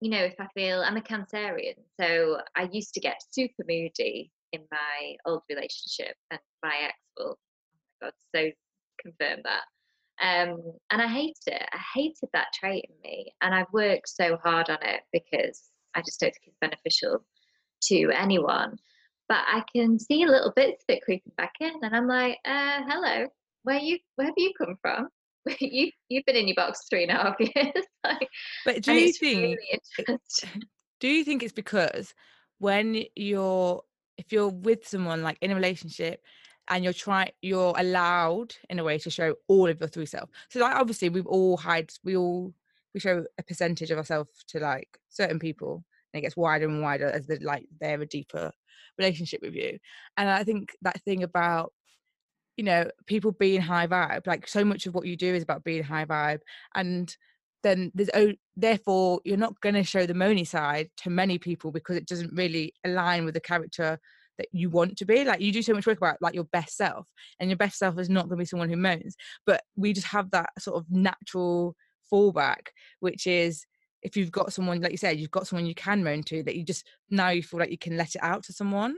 you 0.00 0.10
know 0.10 0.22
if 0.22 0.34
I 0.40 0.46
feel 0.54 0.80
I'm 0.80 0.96
a 0.96 1.02
cancerian 1.02 1.74
so 2.00 2.38
I 2.56 2.70
used 2.72 2.94
to 2.94 3.00
get 3.00 3.20
super 3.30 3.62
moody 3.68 4.32
in 4.52 4.62
my 4.70 5.16
old 5.26 5.42
relationship 5.50 6.16
and 6.30 6.40
my 6.62 6.74
ex 6.86 6.98
will 7.18 7.38
God, 8.00 8.12
so 8.34 8.50
confirm 9.00 9.40
that. 9.44 9.62
Um, 10.22 10.58
and 10.90 11.02
I 11.02 11.06
hated 11.06 11.36
it. 11.46 11.68
I 11.72 11.80
hated 11.94 12.28
that 12.32 12.48
trait 12.54 12.86
in 12.88 12.94
me, 13.02 13.32
and 13.42 13.54
I've 13.54 13.72
worked 13.72 14.08
so 14.08 14.38
hard 14.42 14.70
on 14.70 14.78
it 14.82 15.02
because 15.12 15.64
I 15.94 16.00
just 16.00 16.20
don't 16.20 16.32
think 16.32 16.46
it's 16.46 16.56
beneficial 16.60 17.24
to 17.84 18.10
anyone. 18.12 18.78
But 19.28 19.44
I 19.46 19.62
can 19.74 19.98
see 19.98 20.24
little 20.24 20.52
bits 20.54 20.84
of 20.88 20.94
it 20.94 21.02
creeping 21.02 21.32
back 21.36 21.54
in, 21.60 21.72
and 21.82 21.94
I'm 21.94 22.06
like, 22.06 22.38
uh, 22.44 22.82
"Hello, 22.86 23.26
where 23.64 23.78
you? 23.78 23.98
Where 24.16 24.28
have 24.28 24.34
you 24.36 24.52
come 24.58 24.76
from? 24.80 25.08
you 25.60 25.90
you've 26.08 26.24
been 26.24 26.36
in 26.36 26.48
your 26.48 26.54
box 26.54 26.82
three 26.88 27.04
and 27.04 27.12
a 27.12 27.14
half 27.14 27.36
years, 27.40 27.84
like, 28.04 28.28
But 28.64 28.82
do 28.82 28.92
you 28.92 29.12
think 29.12 29.58
really 29.58 30.08
do 31.00 31.08
you 31.08 31.24
think 31.24 31.42
it's 31.42 31.52
because 31.52 32.14
when 32.58 33.04
you're 33.14 33.82
if 34.16 34.32
you're 34.32 34.48
with 34.48 34.86
someone 34.86 35.22
like 35.22 35.38
in 35.40 35.50
a 35.50 35.54
relationship 35.54 36.20
and 36.68 36.84
you're 36.84 36.92
trying 36.92 37.30
you're 37.42 37.74
allowed 37.76 38.54
in 38.68 38.78
a 38.78 38.84
way 38.84 38.98
to 38.98 39.10
show 39.10 39.34
all 39.48 39.68
of 39.68 39.80
your 39.80 39.88
true 39.88 40.06
self. 40.06 40.28
So 40.50 40.60
like 40.60 40.74
obviously 40.74 41.08
we've 41.08 41.26
all 41.26 41.56
hide 41.56 41.90
we 42.04 42.16
all 42.16 42.52
we 42.94 43.00
show 43.00 43.24
a 43.38 43.42
percentage 43.42 43.90
of 43.90 43.98
ourselves 43.98 44.44
to 44.48 44.60
like 44.60 44.88
certain 45.08 45.38
people 45.38 45.84
and 46.12 46.18
it 46.18 46.22
gets 46.22 46.36
wider 46.36 46.66
and 46.66 46.82
wider 46.82 47.06
as 47.06 47.26
the 47.26 47.38
like 47.42 47.66
they're 47.80 48.00
a 48.00 48.06
deeper 48.06 48.52
relationship 48.98 49.40
with 49.42 49.54
you. 49.54 49.78
And 50.16 50.28
i 50.28 50.44
think 50.44 50.74
that 50.82 51.00
thing 51.02 51.22
about 51.22 51.72
you 52.56 52.64
know 52.64 52.88
people 53.06 53.32
being 53.32 53.60
high 53.60 53.86
vibe 53.86 54.26
like 54.26 54.48
so 54.48 54.64
much 54.64 54.86
of 54.86 54.94
what 54.94 55.06
you 55.06 55.16
do 55.16 55.34
is 55.34 55.42
about 55.42 55.64
being 55.64 55.82
high 55.82 56.06
vibe 56.06 56.40
and 56.74 57.14
then 57.62 57.90
there's 57.94 58.10
oh 58.14 58.32
therefore 58.56 59.20
you're 59.24 59.36
not 59.36 59.60
going 59.60 59.74
to 59.74 59.82
show 59.82 60.06
the 60.06 60.14
moany 60.14 60.46
side 60.46 60.88
to 60.96 61.10
many 61.10 61.38
people 61.38 61.70
because 61.70 61.96
it 61.96 62.06
doesn't 62.06 62.32
really 62.32 62.72
align 62.84 63.24
with 63.24 63.34
the 63.34 63.40
character 63.40 63.98
that 64.38 64.48
you 64.52 64.70
want 64.70 64.96
to 64.96 65.04
be 65.04 65.24
like 65.24 65.40
you 65.40 65.52
do 65.52 65.62
so 65.62 65.72
much 65.72 65.86
work 65.86 65.98
about 65.98 66.16
like 66.20 66.34
your 66.34 66.44
best 66.44 66.76
self 66.76 67.08
and 67.40 67.50
your 67.50 67.56
best 67.56 67.78
self 67.78 67.98
is 67.98 68.10
not 68.10 68.28
going 68.28 68.38
to 68.38 68.42
be 68.42 68.44
someone 68.44 68.68
who 68.68 68.76
moans 68.76 69.16
but 69.46 69.62
we 69.76 69.92
just 69.92 70.06
have 70.06 70.30
that 70.30 70.50
sort 70.58 70.76
of 70.76 70.84
natural 70.90 71.74
fallback 72.12 72.68
which 73.00 73.26
is 73.26 73.66
if 74.02 74.16
you've 74.16 74.30
got 74.32 74.52
someone 74.52 74.80
like 74.80 74.92
you 74.92 74.98
said 74.98 75.18
you've 75.18 75.30
got 75.30 75.46
someone 75.46 75.66
you 75.66 75.74
can 75.74 76.04
moan 76.04 76.22
to 76.22 76.42
that 76.42 76.56
you 76.56 76.64
just 76.64 76.86
now 77.10 77.30
you 77.30 77.42
feel 77.42 77.58
like 77.58 77.70
you 77.70 77.78
can 77.78 77.96
let 77.96 78.14
it 78.14 78.22
out 78.22 78.42
to 78.42 78.52
someone 78.52 78.96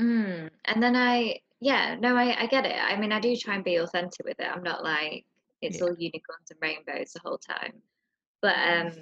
Mm. 0.00 0.50
And 0.64 0.82
then 0.82 0.96
I, 0.96 1.40
yeah, 1.60 1.96
no, 1.98 2.16
I, 2.16 2.42
I 2.42 2.46
get 2.46 2.64
it. 2.64 2.76
I 2.76 2.96
mean, 2.98 3.12
I 3.12 3.20
do 3.20 3.34
try 3.36 3.54
and 3.54 3.64
be 3.64 3.76
authentic 3.76 4.24
with 4.24 4.38
it. 4.38 4.46
I'm 4.46 4.62
not 4.62 4.84
like 4.84 5.24
it's 5.60 5.80
Yeah. 5.80 5.86
all 5.86 5.94
unicorns 5.98 6.50
and 6.50 6.58
rainbows 6.62 7.12
the 7.12 7.20
whole 7.24 7.38
time. 7.38 7.74
But 8.40 8.56
um, 8.56 8.92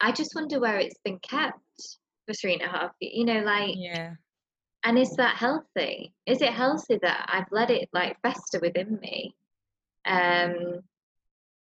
I 0.00 0.12
just 0.12 0.34
wonder 0.34 0.58
where 0.58 0.78
it's 0.78 0.98
been 1.04 1.20
kept 1.20 1.98
for 2.30 2.34
three 2.34 2.54
and 2.54 2.62
a 2.62 2.68
half. 2.68 2.92
You 3.00 3.24
know, 3.24 3.40
like, 3.40 3.74
yeah 3.76 4.12
and 4.84 4.98
is 4.98 5.14
that 5.16 5.36
healthy? 5.36 6.14
Is 6.26 6.40
it 6.40 6.52
healthy 6.52 6.98
that 7.02 7.26
I've 7.28 7.50
let 7.50 7.70
it 7.70 7.88
like 7.92 8.16
fester 8.22 8.60
within 8.60 8.98
me? 9.00 9.34
Um, 10.06 10.80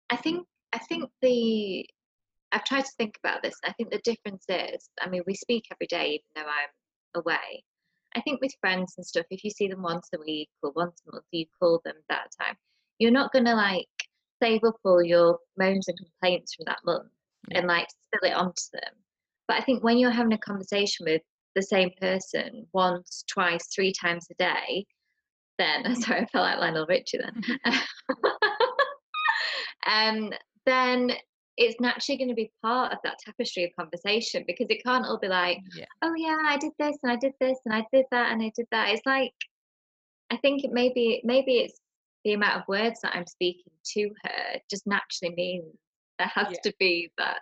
I 0.08 0.16
think, 0.16 0.46
I 0.72 0.78
think 0.78 1.10
the, 1.20 1.86
I've 2.52 2.64
tried 2.64 2.86
to 2.86 2.92
think 2.96 3.18
about 3.22 3.42
this. 3.42 3.54
I 3.64 3.72
think 3.72 3.90
the 3.90 4.00
difference 4.02 4.44
is, 4.48 4.88
I 5.00 5.08
mean, 5.08 5.22
we 5.26 5.34
speak 5.34 5.64
every 5.70 5.86
day, 5.86 6.06
even 6.06 6.24
though 6.34 6.50
I'm 6.50 7.22
away. 7.22 7.64
I 8.16 8.20
think 8.22 8.40
with 8.40 8.54
friends 8.60 8.94
and 8.96 9.06
stuff, 9.06 9.26
if 9.30 9.44
you 9.44 9.50
see 9.50 9.68
them 9.68 9.82
once 9.82 10.08
a 10.14 10.18
week 10.18 10.50
or 10.62 10.72
once 10.74 11.02
a 11.06 11.12
month, 11.12 11.24
you 11.32 11.46
call 11.60 11.80
them 11.84 11.96
that 12.08 12.28
time. 12.40 12.56
You're 12.98 13.10
not 13.10 13.32
gonna 13.32 13.54
like 13.54 13.86
save 14.42 14.64
up 14.64 14.76
all 14.84 15.02
your 15.02 15.38
moans 15.58 15.88
and 15.88 15.98
complaints 15.98 16.54
from 16.54 16.64
that 16.66 16.80
month 16.84 17.10
Yeah. 17.48 17.58
and 17.58 17.68
like 17.68 17.88
spill 17.90 18.30
it 18.30 18.34
onto 18.34 18.62
them. 18.72 19.01
But 19.48 19.58
I 19.58 19.64
think 19.64 19.82
when 19.82 19.98
you're 19.98 20.10
having 20.10 20.32
a 20.32 20.38
conversation 20.38 21.04
with 21.06 21.22
the 21.54 21.62
same 21.62 21.90
person 22.00 22.66
once, 22.72 23.24
twice, 23.30 23.66
three 23.74 23.92
times 23.92 24.26
a 24.30 24.34
day, 24.34 24.86
then 25.58 25.94
sorry, 26.00 26.20
I 26.20 26.26
felt 26.26 26.44
like 26.44 26.58
Lionel 26.58 26.86
Richie 26.88 27.18
then. 27.18 27.42
um, 29.86 30.30
then 30.66 31.12
it's 31.56 31.78
naturally 31.80 32.16
going 32.16 32.28
to 32.28 32.34
be 32.34 32.50
part 32.62 32.92
of 32.92 32.98
that 33.04 33.18
tapestry 33.24 33.64
of 33.64 33.70
conversation 33.78 34.44
because 34.46 34.66
it 34.70 34.82
can't 34.84 35.04
all 35.04 35.18
be 35.18 35.28
like, 35.28 35.58
Yeah. 35.76 35.84
oh 36.02 36.14
yeah, 36.16 36.38
I 36.46 36.56
did 36.56 36.72
this 36.78 36.96
and 37.02 37.12
I 37.12 37.16
did 37.16 37.32
this 37.40 37.58
and 37.66 37.74
I 37.74 37.84
did 37.92 38.06
that 38.10 38.32
and 38.32 38.42
I 38.42 38.50
did 38.56 38.66
that. 38.70 38.88
It's 38.90 39.02
like 39.06 39.32
I 40.30 40.36
think 40.38 40.64
it 40.64 40.70
maybe 40.72 41.20
maybe 41.24 41.58
it's 41.58 41.78
the 42.24 42.32
amount 42.32 42.56
of 42.56 42.62
words 42.68 43.00
that 43.02 43.14
I'm 43.14 43.26
speaking 43.26 43.72
to 43.94 44.10
her 44.24 44.60
just 44.70 44.86
naturally 44.86 45.34
means 45.34 45.74
there 46.18 46.30
has 46.34 46.46
Yeah. 46.52 46.70
to 46.70 46.74
be 46.78 47.10
that 47.18 47.40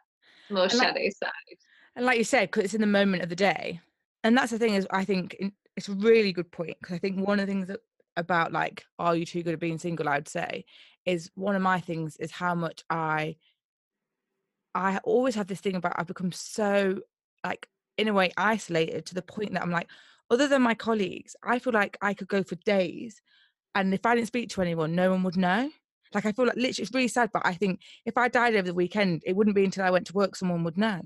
more 0.50 0.64
And 0.64 0.74
like- 0.74 0.88
shadow 0.88 1.08
side. 1.22 1.58
And 1.96 2.06
like 2.06 2.18
you 2.18 2.24
said, 2.24 2.50
because 2.50 2.64
it's 2.64 2.74
in 2.74 2.80
the 2.80 2.86
moment 2.86 3.22
of 3.22 3.28
the 3.28 3.36
day, 3.36 3.80
and 4.22 4.36
that's 4.36 4.52
the 4.52 4.58
thing 4.58 4.74
is, 4.74 4.86
I 4.90 5.04
think 5.04 5.36
it's 5.76 5.88
a 5.88 5.92
really 5.92 6.32
good 6.32 6.50
point 6.50 6.76
because 6.80 6.94
I 6.94 6.98
think 6.98 7.26
one 7.26 7.40
of 7.40 7.46
the 7.46 7.52
things 7.52 7.68
that, 7.68 7.80
about 8.16 8.52
like, 8.52 8.84
are 8.98 9.16
you 9.16 9.24
too 9.24 9.42
good 9.42 9.54
at 9.54 9.60
being 9.60 9.78
single? 9.78 10.08
I 10.08 10.16
would 10.16 10.28
say 10.28 10.64
is 11.06 11.30
one 11.34 11.56
of 11.56 11.62
my 11.62 11.80
things 11.80 12.16
is 12.16 12.30
how 12.30 12.54
much 12.54 12.84
I, 12.90 13.36
I 14.74 14.98
always 14.98 15.34
have 15.36 15.46
this 15.46 15.60
thing 15.60 15.76
about 15.76 15.94
I've 15.96 16.06
become 16.06 16.32
so 16.32 17.00
like 17.44 17.66
in 17.96 18.08
a 18.08 18.12
way 18.12 18.32
isolated 18.36 19.06
to 19.06 19.14
the 19.14 19.22
point 19.22 19.54
that 19.54 19.62
I'm 19.62 19.70
like, 19.70 19.88
other 20.30 20.48
than 20.48 20.62
my 20.62 20.74
colleagues, 20.74 21.34
I 21.42 21.58
feel 21.58 21.72
like 21.72 21.96
I 22.02 22.14
could 22.14 22.28
go 22.28 22.42
for 22.42 22.56
days, 22.56 23.20
and 23.74 23.94
if 23.94 24.04
I 24.04 24.14
didn't 24.14 24.28
speak 24.28 24.50
to 24.50 24.62
anyone, 24.62 24.94
no 24.94 25.10
one 25.10 25.22
would 25.22 25.36
know. 25.36 25.70
Like 26.12 26.26
I 26.26 26.32
feel 26.32 26.46
like 26.46 26.56
literally, 26.56 26.82
it's 26.82 26.94
really 26.94 27.08
sad, 27.08 27.30
but 27.32 27.42
I 27.44 27.54
think 27.54 27.80
if 28.04 28.16
I 28.16 28.28
died 28.28 28.54
over 28.54 28.66
the 28.66 28.74
weekend, 28.74 29.22
it 29.24 29.34
wouldn't 29.34 29.56
be 29.56 29.64
until 29.64 29.84
I 29.84 29.90
went 29.90 30.06
to 30.08 30.12
work 30.12 30.36
someone 30.36 30.64
would 30.64 30.78
know 30.78 31.02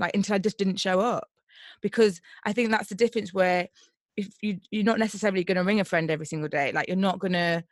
like 0.00 0.14
until 0.14 0.34
I 0.34 0.38
just 0.38 0.58
didn't 0.58 0.80
show 0.80 0.98
up 0.98 1.28
because 1.80 2.20
I 2.44 2.52
think 2.52 2.70
that's 2.70 2.88
the 2.88 2.94
difference 2.94 3.32
where 3.32 3.68
if 4.16 4.28
you 4.42 4.58
you're 4.70 4.84
not 4.84 4.98
necessarily 4.98 5.44
going 5.44 5.56
to 5.56 5.64
ring 5.64 5.80
a 5.80 5.84
friend 5.84 6.10
every 6.10 6.26
single 6.26 6.48
day 6.48 6.72
like 6.72 6.88
you're 6.88 6.96
not 6.96 7.18
going 7.18 7.32
to 7.32 7.62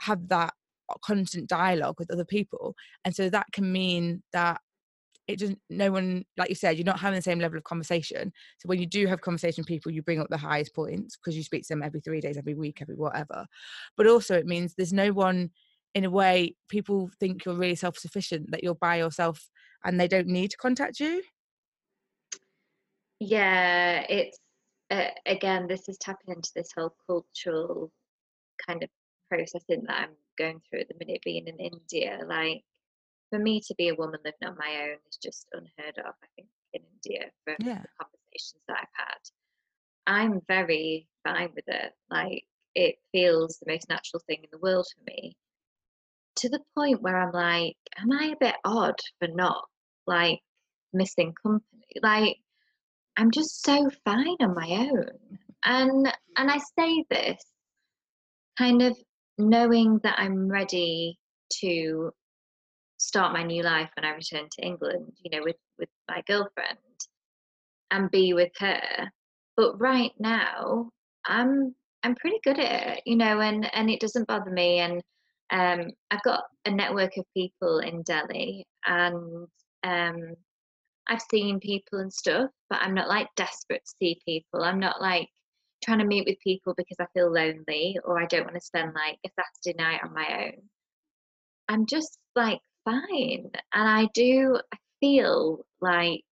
have 0.00 0.28
that 0.28 0.52
uh, 0.90 0.94
constant 1.04 1.48
dialogue 1.48 1.96
with 1.98 2.10
other 2.10 2.24
people 2.24 2.74
and 3.04 3.14
so 3.14 3.28
that 3.28 3.46
can 3.52 3.70
mean 3.70 4.22
that 4.32 4.60
it 5.26 5.38
doesn't 5.38 5.58
no 5.70 5.90
one 5.90 6.24
like 6.36 6.48
you 6.48 6.54
said 6.54 6.76
you're 6.76 6.84
not 6.84 7.00
having 7.00 7.16
the 7.16 7.22
same 7.22 7.40
level 7.40 7.58
of 7.58 7.64
conversation 7.64 8.32
so 8.58 8.66
when 8.66 8.78
you 8.78 8.86
do 8.86 9.06
have 9.06 9.20
conversation 9.20 9.62
with 9.62 9.68
people 9.68 9.90
you 9.90 10.02
bring 10.02 10.20
up 10.20 10.28
the 10.28 10.36
highest 10.36 10.74
points 10.74 11.16
because 11.16 11.36
you 11.36 11.42
speak 11.42 11.62
to 11.62 11.68
them 11.68 11.82
every 11.82 12.00
three 12.00 12.20
days 12.20 12.36
every 12.36 12.54
week 12.54 12.80
every 12.80 12.94
whatever 12.94 13.46
but 13.96 14.06
also 14.06 14.36
it 14.36 14.46
means 14.46 14.74
there's 14.74 14.92
no 14.92 15.12
one 15.12 15.50
in 15.94 16.04
a 16.04 16.10
way 16.10 16.54
people 16.68 17.10
think 17.18 17.44
you're 17.44 17.54
really 17.54 17.74
self-sufficient 17.74 18.50
that 18.50 18.62
you're 18.62 18.74
by 18.74 18.96
yourself 18.96 19.50
and 19.84 19.98
they 19.98 20.08
don't 20.08 20.28
need 20.28 20.50
to 20.50 20.56
contact 20.56 21.00
you 21.00 21.22
Yeah, 23.20 24.04
it's 24.08 24.38
uh, 24.90 25.10
again, 25.26 25.66
this 25.66 25.88
is 25.88 25.98
tapping 25.98 26.34
into 26.34 26.50
this 26.54 26.70
whole 26.76 26.94
cultural 27.06 27.90
kind 28.66 28.82
of 28.82 28.90
processing 29.30 29.84
that 29.86 30.00
I'm 30.08 30.16
going 30.38 30.60
through 30.70 30.80
at 30.80 30.88
the 30.88 30.94
minute, 31.00 31.22
being 31.24 31.48
in 31.48 31.58
India. 31.58 32.20
Like, 32.26 32.62
for 33.30 33.38
me 33.38 33.60
to 33.62 33.74
be 33.76 33.88
a 33.88 33.94
woman 33.94 34.20
living 34.24 34.48
on 34.48 34.56
my 34.58 34.90
own 34.90 34.98
is 35.10 35.18
just 35.22 35.48
unheard 35.52 35.98
of, 35.98 36.14
I 36.22 36.26
think, 36.36 36.48
in 36.74 36.82
India 36.82 37.30
from 37.44 37.56
Yeah. 37.58 37.82
the 37.82 37.88
conversations 37.98 38.62
that 38.68 38.78
I've 38.82 39.06
had. 39.06 39.18
I'm 40.06 40.40
very 40.46 41.08
fine 41.24 41.50
with 41.54 41.64
it. 41.68 41.92
Like, 42.10 42.44
it 42.74 42.96
feels 43.12 43.58
the 43.58 43.72
most 43.72 43.88
natural 43.88 44.22
thing 44.26 44.40
in 44.42 44.48
the 44.52 44.58
world 44.58 44.86
for 44.96 45.02
me. 45.04 45.36
To 46.36 46.48
the 46.50 46.60
point 46.76 47.02
where 47.02 47.18
I'm 47.18 47.32
like, 47.32 47.76
am 47.98 48.12
I 48.12 48.26
a 48.26 48.36
bit 48.38 48.56
odd 48.64 49.00
for 49.18 49.28
not 49.28 49.64
like 50.06 50.40
missing 50.92 51.34
company? 51.42 51.86
Like, 52.02 52.36
I'm 53.16 53.30
just 53.30 53.64
so 53.64 53.90
fine 54.04 54.36
on 54.40 54.54
my 54.54 54.88
own. 54.90 55.08
And 55.64 56.12
and 56.36 56.50
I 56.50 56.58
say 56.78 57.04
this 57.10 57.42
kind 58.58 58.82
of 58.82 58.96
knowing 59.38 60.00
that 60.02 60.18
I'm 60.18 60.48
ready 60.48 61.18
to 61.60 62.10
start 62.98 63.32
my 63.32 63.42
new 63.42 63.62
life 63.62 63.90
when 63.96 64.04
I 64.04 64.14
return 64.14 64.48
to 64.50 64.66
England, 64.66 65.12
you 65.22 65.30
know, 65.30 65.44
with 65.44 65.56
with 65.78 65.88
my 66.08 66.22
girlfriend 66.26 66.78
and 67.90 68.10
be 68.10 68.32
with 68.32 68.52
her. 68.58 69.10
But 69.56 69.80
right 69.80 70.12
now, 70.18 70.90
I'm 71.26 71.74
I'm 72.02 72.14
pretty 72.16 72.38
good 72.44 72.58
at 72.58 72.98
it, 72.98 73.02
you 73.06 73.16
know, 73.16 73.40
and 73.40 73.68
and 73.74 73.90
it 73.90 74.00
doesn't 74.00 74.28
bother 74.28 74.50
me. 74.50 74.78
And 74.78 75.02
um, 75.50 75.90
I've 76.10 76.22
got 76.22 76.44
a 76.64 76.70
network 76.70 77.16
of 77.16 77.24
people 77.34 77.78
in 77.78 78.02
Delhi, 78.02 78.66
and 78.86 79.46
um, 79.84 80.34
I've 81.08 81.22
seen 81.30 81.60
people 81.60 82.00
and 82.00 82.12
stuff, 82.12 82.50
but 82.68 82.80
I'm 82.82 82.94
not 82.94 83.08
like 83.08 83.28
desperate 83.36 83.84
to 83.84 83.94
see 83.98 84.20
people. 84.24 84.62
I'm 84.62 84.80
not 84.80 85.00
like 85.00 85.28
trying 85.84 85.98
to 85.98 86.04
meet 86.04 86.26
with 86.26 86.40
people 86.40 86.74
because 86.76 86.96
I 87.00 87.06
feel 87.14 87.30
lonely 87.30 87.98
or 88.04 88.20
I 88.20 88.26
don't 88.26 88.44
want 88.44 88.54
to 88.54 88.60
spend 88.60 88.94
like 88.94 89.18
a 89.24 89.30
Saturday 89.30 89.82
night 89.82 90.00
on 90.02 90.14
my 90.14 90.46
own. 90.46 90.62
I'm 91.68 91.86
just 91.86 92.18
like 92.34 92.60
fine. 92.84 93.50
And 93.72 93.88
I 93.88 94.08
do, 94.14 94.58
I 94.72 94.76
feel 95.00 95.64
like 95.80 96.22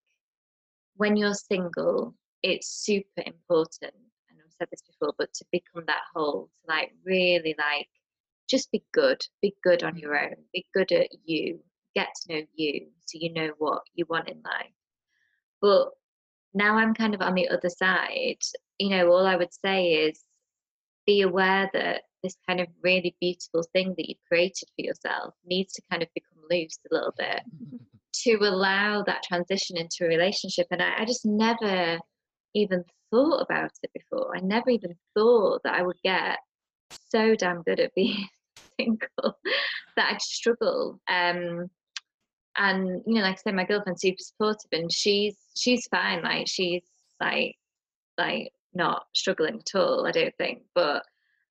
when 0.95 1.15
you're 1.15 1.33
single, 1.33 2.15
it's 2.43 2.83
super 2.83 3.23
important. 3.25 3.93
And 4.29 4.39
I've 4.39 4.53
said 4.57 4.67
this 4.71 4.81
before, 4.81 5.13
but 5.17 5.33
to 5.33 5.45
become 5.51 5.83
that 5.87 6.03
whole, 6.13 6.49
to 6.61 6.73
like 6.73 6.91
really 7.05 7.55
like 7.57 7.87
just 8.49 8.71
be 8.71 8.83
good, 8.93 9.21
be 9.41 9.55
good 9.63 9.83
on 9.83 9.97
your 9.97 10.17
own, 10.17 10.35
be 10.53 10.65
good 10.73 10.91
at 10.91 11.09
you, 11.25 11.59
get 11.95 12.09
to 12.15 12.33
know 12.33 12.41
you 12.55 12.87
so 13.05 13.17
you 13.19 13.33
know 13.33 13.51
what 13.57 13.81
you 13.95 14.05
want 14.09 14.29
in 14.29 14.41
life. 14.43 14.73
But 15.61 15.89
now 16.53 16.77
I'm 16.77 16.93
kind 16.93 17.13
of 17.13 17.21
on 17.21 17.35
the 17.35 17.49
other 17.49 17.69
side, 17.69 18.37
you 18.79 18.89
know, 18.89 19.11
all 19.11 19.25
I 19.25 19.35
would 19.35 19.53
say 19.53 20.07
is 20.07 20.23
be 21.05 21.21
aware 21.21 21.69
that 21.73 22.03
this 22.23 22.35
kind 22.47 22.59
of 22.59 22.67
really 22.83 23.15
beautiful 23.21 23.63
thing 23.73 23.93
that 23.97 24.09
you've 24.09 24.17
created 24.27 24.67
for 24.75 24.85
yourself 24.85 25.33
needs 25.45 25.73
to 25.73 25.81
kind 25.91 26.01
of 26.01 26.09
become 26.13 26.37
loose 26.49 26.79
a 26.89 26.93
little 26.93 27.13
bit 27.17 27.41
to 28.13 28.35
allow 28.41 29.03
that 29.03 29.23
transition 29.23 29.77
into 29.77 30.05
a 30.05 30.07
relationship. 30.07 30.67
And 30.71 30.81
I, 30.81 31.01
I 31.01 31.05
just 31.05 31.25
never 31.25 31.99
even 32.53 32.83
thought 33.11 33.41
about 33.41 33.71
it 33.83 33.91
before. 33.93 34.35
I 34.35 34.39
never 34.39 34.69
even 34.69 34.95
thought 35.13 35.61
that 35.63 35.73
I 35.73 35.83
would 35.83 35.99
get 36.03 36.39
so 37.09 37.35
damn 37.35 37.61
good 37.63 37.79
at 37.79 37.93
being 37.93 38.27
single 38.79 39.37
that 39.95 40.13
I'd 40.13 40.21
struggle. 40.21 40.99
Um, 41.07 41.69
and 42.57 43.01
you 43.05 43.15
know, 43.15 43.21
like 43.21 43.33
I 43.37 43.41
said, 43.43 43.55
my 43.55 43.65
girlfriend's 43.65 44.01
super 44.01 44.21
supportive, 44.21 44.69
and 44.71 44.91
she's 44.91 45.35
she's 45.55 45.87
fine. 45.87 46.23
Like 46.23 46.47
she's 46.47 46.83
like 47.21 47.55
like 48.17 48.51
not 48.73 49.05
struggling 49.13 49.59
at 49.59 49.79
all. 49.79 50.07
I 50.07 50.11
don't 50.11 50.35
think, 50.37 50.63
but 50.73 51.03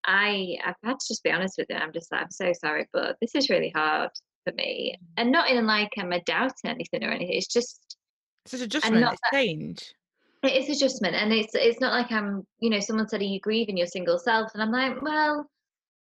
I 0.06 0.56
I've 0.64 0.76
had 0.82 1.00
to 1.00 1.08
just 1.08 1.22
be 1.22 1.30
honest 1.30 1.56
with 1.58 1.68
her. 1.70 1.76
I'm 1.76 1.92
just 1.92 2.12
like 2.12 2.22
I'm 2.22 2.30
so 2.30 2.52
sorry, 2.52 2.88
but 2.92 3.16
this 3.20 3.34
is 3.34 3.50
really 3.50 3.72
hard 3.74 4.10
for 4.44 4.52
me, 4.54 4.94
mm-hmm. 4.96 5.04
and 5.16 5.32
not 5.32 5.50
in 5.50 5.66
like 5.66 5.92
I'm 5.98 6.12
a 6.12 6.20
doubting 6.22 6.70
anything 6.70 7.04
or 7.04 7.10
anything. 7.10 7.36
It's 7.36 7.52
just 7.52 7.96
It's 8.44 8.54
an 8.54 8.62
adjustment, 8.62 9.00
not 9.00 9.14
it's 9.14 9.22
change. 9.32 9.94
it 10.42 10.52
is 10.52 10.76
adjustment, 10.76 11.14
and 11.16 11.32
it's 11.32 11.54
it's 11.54 11.80
not 11.80 11.92
like 11.92 12.12
I'm 12.12 12.46
you 12.60 12.70
know 12.70 12.80
someone 12.80 13.08
said 13.08 13.20
are 13.20 13.24
you 13.24 13.40
grieving 13.40 13.76
your 13.76 13.86
single 13.86 14.18
self, 14.18 14.52
and 14.54 14.62
I'm 14.62 14.72
like 14.72 15.02
well 15.02 15.48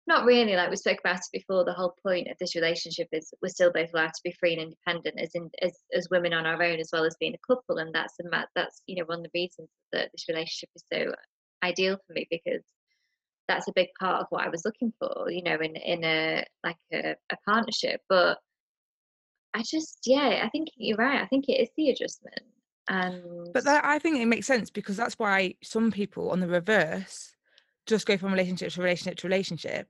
not 0.05 0.25
really 0.25 0.55
like 0.55 0.69
we 0.69 0.75
spoke 0.75 0.99
about 0.99 1.17
it 1.17 1.25
before 1.31 1.63
the 1.63 1.73
whole 1.73 1.95
point 2.03 2.27
of 2.29 2.37
this 2.37 2.55
relationship 2.55 3.07
is 3.11 3.33
we're 3.41 3.49
still 3.49 3.71
both 3.71 3.89
allowed 3.93 4.13
to 4.13 4.21
be 4.23 4.35
free 4.39 4.53
and 4.53 4.61
independent 4.61 5.19
as 5.19 5.31
in 5.33 5.49
as, 5.61 5.73
as 5.93 6.09
women 6.11 6.33
on 6.33 6.45
our 6.45 6.61
own 6.61 6.79
as 6.79 6.89
well 6.91 7.05
as 7.05 7.15
being 7.19 7.35
a 7.35 7.47
couple 7.47 7.77
and 7.77 7.93
that's 7.93 8.15
ma- 8.31 8.43
that's 8.55 8.81
you 8.87 8.97
know 8.97 9.05
one 9.05 9.19
of 9.19 9.23
the 9.23 9.39
reasons 9.39 9.69
that 9.91 10.09
this 10.11 10.25
relationship 10.27 10.69
is 10.75 10.83
so 10.91 11.13
ideal 11.63 11.97
for 12.05 12.13
me 12.13 12.27
because 12.29 12.61
that's 13.47 13.67
a 13.67 13.73
big 13.73 13.87
part 13.99 14.21
of 14.21 14.27
what 14.29 14.45
I 14.45 14.49
was 14.49 14.65
looking 14.65 14.93
for 14.99 15.29
you 15.29 15.43
know 15.43 15.55
in 15.55 15.75
in 15.75 16.03
a 16.03 16.45
like 16.63 16.77
a, 16.91 17.15
a 17.31 17.37
partnership. 17.47 18.01
But 18.09 18.39
I 19.53 19.63
just 19.63 19.99
yeah 20.05 20.41
I 20.43 20.49
think 20.49 20.69
you're 20.75 20.97
right 20.97 21.21
I 21.21 21.27
think 21.27 21.45
it 21.47 21.61
is 21.61 21.69
the 21.77 21.89
adjustment 21.89 22.41
and 22.89 23.53
But 23.53 23.63
that, 23.63 23.85
I 23.85 23.99
think 23.99 24.17
it 24.17 24.25
makes 24.25 24.47
sense 24.47 24.69
because 24.69 24.97
that's 24.97 25.17
why 25.17 25.55
some 25.63 25.91
people 25.91 26.31
on 26.31 26.41
the 26.41 26.47
reverse 26.47 27.33
just 27.87 28.05
go 28.05 28.17
from 28.17 28.31
relationship 28.31 28.71
to 28.73 28.81
relationship 28.81 29.17
to 29.17 29.27
relationship 29.27 29.87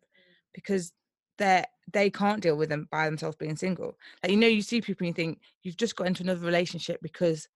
because 0.54 0.92
they 1.38 1.64
they 1.92 2.10
can't 2.10 2.42
deal 2.42 2.56
with 2.56 2.70
them 2.70 2.88
by 2.92 3.06
themselves 3.06 3.36
being 3.36 3.56
single. 3.56 3.98
Like 4.22 4.32
you 4.32 4.38
know, 4.38 4.48
you 4.48 4.62
see 4.62 4.82
people 4.82 5.06
and 5.06 5.16
you 5.16 5.24
think 5.24 5.40
you've 5.64 5.78
just 5.78 5.96
got 5.96 6.08
into 6.08 6.24
another 6.24 6.46
relationship 6.46 7.00
because 7.02 7.48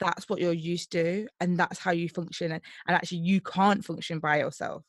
that's 0.00 0.28
what 0.28 0.40
you're 0.40 0.52
used 0.52 0.90
to 0.92 1.26
and 1.40 1.58
that's 1.58 1.78
how 1.78 1.92
you 1.92 2.08
function 2.08 2.50
and, 2.52 2.62
and 2.88 2.96
actually 2.96 3.18
you 3.18 3.40
can't 3.40 3.84
function 3.84 4.18
by 4.18 4.38
yourself. 4.38 4.84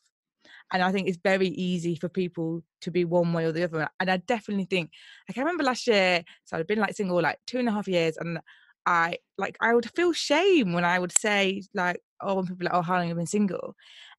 And 0.72 0.82
I 0.82 0.90
think 0.90 1.08
it's 1.08 1.18
very 1.22 1.48
easy 1.48 1.94
for 1.94 2.08
people 2.08 2.62
to 2.80 2.90
be 2.90 3.04
one 3.04 3.32
way 3.32 3.44
or 3.44 3.52
the 3.52 3.62
other. 3.64 3.88
And 4.00 4.10
I 4.10 4.16
definitely 4.16 4.64
think 4.64 4.90
I 5.28 5.38
remember 5.38 5.62
last 5.62 5.86
year, 5.86 6.24
so 6.44 6.56
I'd 6.56 6.66
been 6.66 6.80
like 6.80 6.94
single 6.94 7.22
like 7.22 7.38
two 7.46 7.58
and 7.58 7.68
a 7.68 7.72
half 7.72 7.86
years 7.86 8.16
and 8.16 8.40
I 8.84 9.18
like 9.36 9.56
I 9.60 9.74
would 9.74 9.90
feel 9.94 10.12
shame 10.12 10.72
when 10.72 10.84
I 10.84 10.98
would 10.98 11.12
say 11.12 11.62
like, 11.74 12.00
oh, 12.20 12.36
when 12.36 12.46
people 12.46 12.66
are 12.66 12.70
like, 12.70 12.74
oh, 12.74 12.82
how 12.82 12.94
long 12.94 13.02
have 13.02 13.10
you 13.10 13.14
been 13.16 13.26
single? 13.26 13.74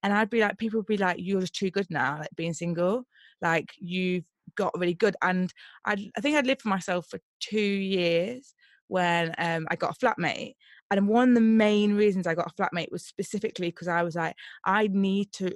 And 0.08 0.14
I'd 0.14 0.30
be 0.30 0.40
like, 0.42 0.58
people 0.58 0.80
would 0.80 0.88
be 0.88 0.98
like, 0.98 1.18
you're 1.20 1.42
just 1.42 1.56
too 1.56 1.70
good 1.70 1.88
now, 1.90 2.20
like 2.20 2.30
being 2.38 2.54
single. 2.54 3.04
Like 3.42 3.74
you've 3.78 4.24
got 4.56 4.74
really 4.80 4.94
good. 4.94 5.18
And 5.22 5.54
I 5.86 6.12
I 6.18 6.22
think 6.22 6.38
I'd 6.38 6.48
lived 6.48 6.62
for 6.62 6.70
myself 6.70 7.08
for 7.10 7.20
two 7.42 7.60
years 7.60 8.56
when 8.88 9.36
um 9.38 9.68
I 9.70 9.76
got 9.76 9.98
a 9.98 10.06
flatmate. 10.06 10.54
And 10.92 11.10
one 11.10 11.30
of 11.30 11.36
the 11.36 11.42
main 11.42 11.96
reasons 11.96 12.28
I 12.28 12.36
got 12.36 12.52
a 12.52 12.56
flatmate 12.62 12.92
was 12.92 13.06
specifically 13.06 13.68
because 13.70 13.90
I 13.90 14.04
was 14.04 14.16
like, 14.16 14.36
I 14.66 14.88
need 14.88 15.34
to 15.34 15.56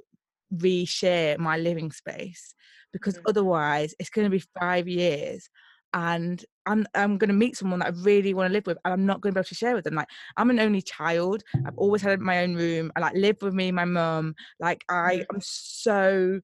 reshare 0.54 1.38
my 1.38 1.56
living 1.56 1.90
space 1.92 2.54
because 2.92 3.18
Mhm. 3.18 3.26
otherwise 3.26 3.94
it's 3.98 4.10
going 4.10 4.26
to 4.26 4.30
be 4.30 4.44
five 4.60 4.86
years 4.86 5.48
and 5.94 6.44
I'm 6.66 6.86
I'm 6.94 7.18
gonna 7.18 7.32
meet 7.32 7.56
someone 7.56 7.80
that 7.80 7.88
I 7.88 8.02
really 8.02 8.34
want 8.34 8.48
to 8.48 8.52
live 8.52 8.66
with, 8.66 8.78
and 8.84 8.94
I'm 8.94 9.06
not 9.06 9.20
gonna 9.20 9.32
be 9.32 9.38
able 9.40 9.48
to 9.48 9.54
share 9.54 9.74
with 9.74 9.84
them. 9.84 9.94
Like 9.94 10.08
I'm 10.36 10.50
an 10.50 10.60
only 10.60 10.82
child. 10.82 11.42
I've 11.66 11.76
always 11.76 12.02
had 12.02 12.20
my 12.20 12.42
own 12.42 12.54
room. 12.54 12.92
I 12.96 13.00
like 13.00 13.14
live 13.14 13.36
with 13.42 13.54
me, 13.54 13.72
my 13.72 13.84
mum. 13.84 14.34
Like 14.60 14.84
I 14.88 15.24
am 15.32 15.40
so 15.40 16.40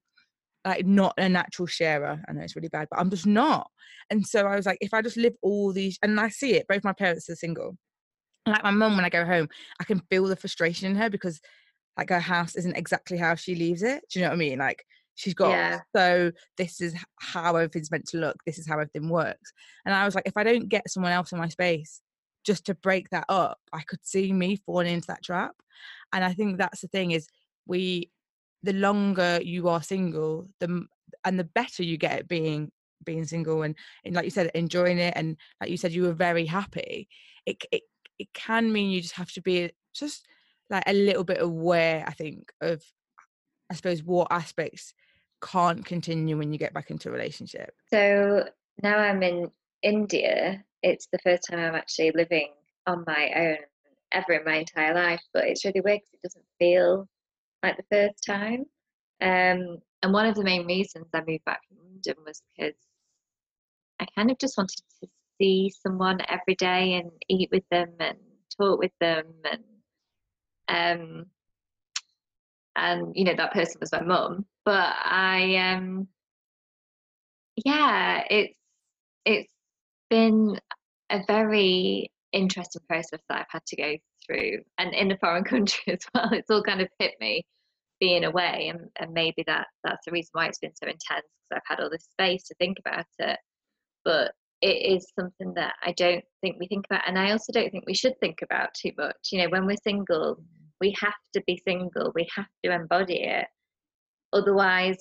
like 0.65 0.85
not 0.85 1.13
a 1.17 1.29
natural 1.29 1.67
sharer. 1.67 2.21
I 2.27 2.33
know 2.33 2.41
it's 2.41 2.55
really 2.55 2.69
bad, 2.69 2.87
but 2.91 2.99
I'm 2.99 3.09
just 3.09 3.25
not. 3.25 3.69
And 4.09 4.25
so 4.25 4.45
I 4.45 4.55
was 4.55 4.65
like, 4.65 4.77
if 4.81 4.93
I 4.93 5.01
just 5.01 5.17
live 5.17 5.33
all 5.41 5.71
these, 5.71 5.97
and 6.03 6.19
I 6.19 6.29
see 6.29 6.53
it. 6.53 6.67
Both 6.67 6.83
my 6.83 6.93
parents 6.93 7.29
are 7.29 7.35
single. 7.35 7.77
Like 8.45 8.63
my 8.63 8.71
mum, 8.71 8.95
when 8.95 9.05
I 9.05 9.09
go 9.09 9.25
home, 9.25 9.47
I 9.79 9.83
can 9.83 10.01
feel 10.09 10.25
the 10.25 10.35
frustration 10.35 10.89
in 10.89 10.95
her 10.97 11.09
because 11.09 11.39
like 11.97 12.09
her 12.09 12.19
house 12.19 12.55
isn't 12.55 12.77
exactly 12.77 13.17
how 13.17 13.35
she 13.35 13.55
leaves 13.55 13.83
it. 13.83 14.03
Do 14.09 14.19
you 14.19 14.25
know 14.25 14.29
what 14.29 14.35
I 14.35 14.39
mean? 14.39 14.59
Like 14.59 14.83
she's 15.19 15.33
got 15.33 15.49
Yeah. 15.49 15.81
so 15.93 16.31
this 16.55 16.79
is 16.79 16.95
how 17.19 17.57
everything's 17.57 17.91
meant 17.91 18.07
to 18.07 18.17
look. 18.17 18.37
This 18.45 18.57
is 18.57 18.65
how 18.65 18.75
everything 18.75 19.09
works. 19.09 19.51
And 19.85 19.93
I 19.93 20.05
was 20.05 20.15
like, 20.15 20.23
if 20.25 20.37
I 20.37 20.43
don't 20.45 20.69
get 20.69 20.89
someone 20.89 21.11
else 21.11 21.33
in 21.33 21.37
my 21.37 21.49
space 21.49 22.01
just 22.45 22.65
to 22.67 22.73
break 22.75 23.09
that 23.09 23.25
up, 23.27 23.59
I 23.73 23.81
could 23.81 23.99
see 24.01 24.31
me 24.31 24.55
falling 24.65 24.93
into 24.93 25.07
that 25.07 25.21
trap. 25.21 25.51
And 26.13 26.23
I 26.23 26.31
think 26.31 26.57
that's 26.57 26.79
the 26.79 26.87
thing 26.87 27.11
is 27.11 27.27
we, 27.65 28.11
the 28.63 28.71
longer 28.71 29.39
you 29.43 29.67
are 29.67 29.83
single, 29.83 30.47
the 30.61 30.85
and 31.25 31.37
the 31.37 31.43
better 31.43 31.83
you 31.83 31.97
get 31.97 32.19
at 32.19 32.27
being 32.29 32.71
being 33.03 33.25
single 33.25 33.63
and, 33.63 33.75
and 34.05 34.15
like 34.15 34.23
you 34.25 34.31
said 34.31 34.51
enjoying 34.53 34.99
it 34.99 35.13
and 35.17 35.35
like 35.59 35.69
you 35.69 35.77
said 35.77 35.91
you 35.91 36.03
were 36.03 36.13
very 36.13 36.45
happy 36.45 37.07
it, 37.45 37.57
it 37.71 37.83
it 38.19 38.27
can 38.33 38.71
mean 38.71 38.89
you 38.89 39.01
just 39.01 39.15
have 39.15 39.31
to 39.31 39.41
be 39.41 39.71
just 39.93 40.25
like 40.69 40.83
a 40.85 40.93
little 40.93 41.23
bit 41.23 41.41
aware 41.41 42.03
i 42.07 42.11
think 42.11 42.51
of 42.61 42.83
i 43.71 43.73
suppose 43.73 44.03
what 44.03 44.27
aspects 44.31 44.93
can't 45.41 45.85
continue 45.85 46.37
when 46.37 46.51
you 46.51 46.59
get 46.59 46.73
back 46.73 46.89
into 46.91 47.09
a 47.09 47.11
relationship 47.11 47.73
So 47.91 48.45
now 48.81 48.97
I'm 48.97 49.23
in 49.23 49.51
India. 49.83 50.63
It's 50.83 51.07
the 51.11 51.19
first 51.19 51.43
time 51.49 51.59
I'm 51.59 51.75
actually 51.75 52.11
living 52.11 52.49
on 52.87 53.03
my 53.05 53.31
own 53.35 53.57
ever 54.11 54.33
in 54.33 54.45
my 54.45 54.55
entire 54.55 54.93
life, 54.93 55.21
but 55.33 55.45
it's 55.45 55.65
really 55.65 55.81
weird 55.81 55.99
because 55.99 56.13
it 56.13 56.21
doesn't 56.23 56.45
feel 56.57 57.07
like 57.63 57.77
the 57.77 57.83
first 57.91 58.23
time. 58.25 58.65
Um, 59.21 59.79
and 60.01 60.13
one 60.13 60.25
of 60.25 60.35
the 60.35 60.43
main 60.43 60.65
reasons 60.65 61.07
I 61.13 61.21
moved 61.27 61.45
back 61.45 61.61
from 61.67 61.77
London 61.83 62.23
was 62.25 62.41
because 62.55 62.75
I 63.99 64.05
kind 64.15 64.31
of 64.31 64.39
just 64.39 64.57
wanted 64.57 64.81
to 65.01 65.09
see 65.39 65.73
someone 65.81 66.19
every 66.29 66.55
day 66.55 66.93
and 66.95 67.11
eat 67.27 67.49
with 67.51 67.63
them 67.69 67.89
and 67.99 68.17
talk 68.57 68.79
with 68.79 68.91
them 68.99 69.25
and 69.51 69.63
um 70.69 71.25
and 72.79 73.11
you 73.15 73.23
know 73.23 73.35
that 73.35 73.53
person 73.53 73.77
was 73.79 73.91
my 73.91 74.01
mum. 74.01 74.45
But 74.65 74.95
I 75.03 75.55
um 75.57 76.07
yeah 77.65 78.23
it's 78.29 78.53
it's 79.25 79.49
been 80.09 80.59
a 81.11 81.19
very 81.27 82.11
interesting 82.31 82.81
process 82.87 83.19
that 83.29 83.39
I've 83.39 83.45
had 83.49 83.65
to 83.67 83.75
go 83.75 83.95
through 84.25 84.59
and 84.77 84.93
in 84.93 85.11
a 85.11 85.17
foreign 85.17 85.43
country 85.53 85.93
as 85.93 85.99
well. 86.13 86.31
It's 86.33 86.49
all 86.49 86.63
kind 86.63 86.81
of 86.81 86.87
hit 86.99 87.13
me 87.19 87.43
being 87.99 88.23
away 88.23 88.71
and, 88.73 88.89
and 88.99 89.11
maybe 89.11 89.43
that 89.45 89.67
that's 89.83 90.05
the 90.05 90.11
reason 90.11 90.29
why 90.33 90.47
it's 90.47 90.59
been 90.59 90.75
so 90.75 90.87
intense 90.87 91.01
because 91.27 91.53
I've 91.53 91.77
had 91.77 91.83
all 91.83 91.89
this 91.89 92.07
space 92.11 92.43
to 92.43 92.55
think 92.55 92.77
about 92.79 93.05
it. 93.19 93.39
But 94.05 94.31
it 94.61 94.93
is 94.93 95.11
something 95.17 95.53
that 95.55 95.73
I 95.83 95.93
don't 95.93 96.23
think 96.41 96.57
we 96.59 96.67
think 96.67 96.85
about 96.89 97.03
and 97.07 97.17
I 97.17 97.31
also 97.31 97.51
don't 97.51 97.71
think 97.71 97.85
we 97.85 97.95
should 97.95 98.17
think 98.19 98.41
about 98.41 98.73
too 98.73 98.91
much. 98.97 99.15
You 99.31 99.43
know 99.43 99.49
when 99.49 99.65
we're 99.65 99.77
single 99.83 100.41
we 100.79 100.95
have 100.99 101.13
to 101.33 101.41
be 101.45 101.61
single 101.67 102.11
we 102.15 102.27
have 102.35 102.47
to 102.63 102.71
embody 102.71 103.23
it. 103.23 103.47
Otherwise 104.33 104.97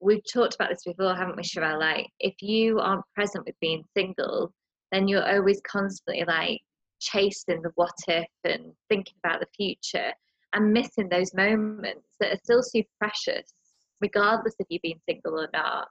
we've 0.00 0.22
talked 0.32 0.54
about 0.54 0.70
this 0.70 0.84
before 0.84 1.14
haven't 1.14 1.36
we 1.36 1.42
Charelle? 1.42 1.80
Like 1.80 2.08
if 2.20 2.34
you 2.40 2.78
aren't 2.78 3.04
present 3.14 3.44
with 3.46 3.56
being 3.60 3.84
single 3.96 4.52
then 4.92 5.08
you're 5.08 5.28
always 5.28 5.60
constantly 5.66 6.24
like 6.26 6.60
chasing 7.00 7.62
the 7.62 7.70
what 7.76 7.94
if 8.08 8.26
and 8.44 8.72
thinking 8.88 9.14
about 9.24 9.40
the 9.40 9.46
future 9.56 10.12
and 10.52 10.72
missing 10.72 11.08
those 11.08 11.32
moments 11.34 12.08
that 12.18 12.32
are 12.32 12.40
still 12.42 12.62
super 12.62 12.90
precious 12.98 13.52
regardless 14.00 14.54
of 14.60 14.66
you 14.68 14.80
being 14.82 15.00
single 15.08 15.38
or 15.38 15.48
not. 15.52 15.88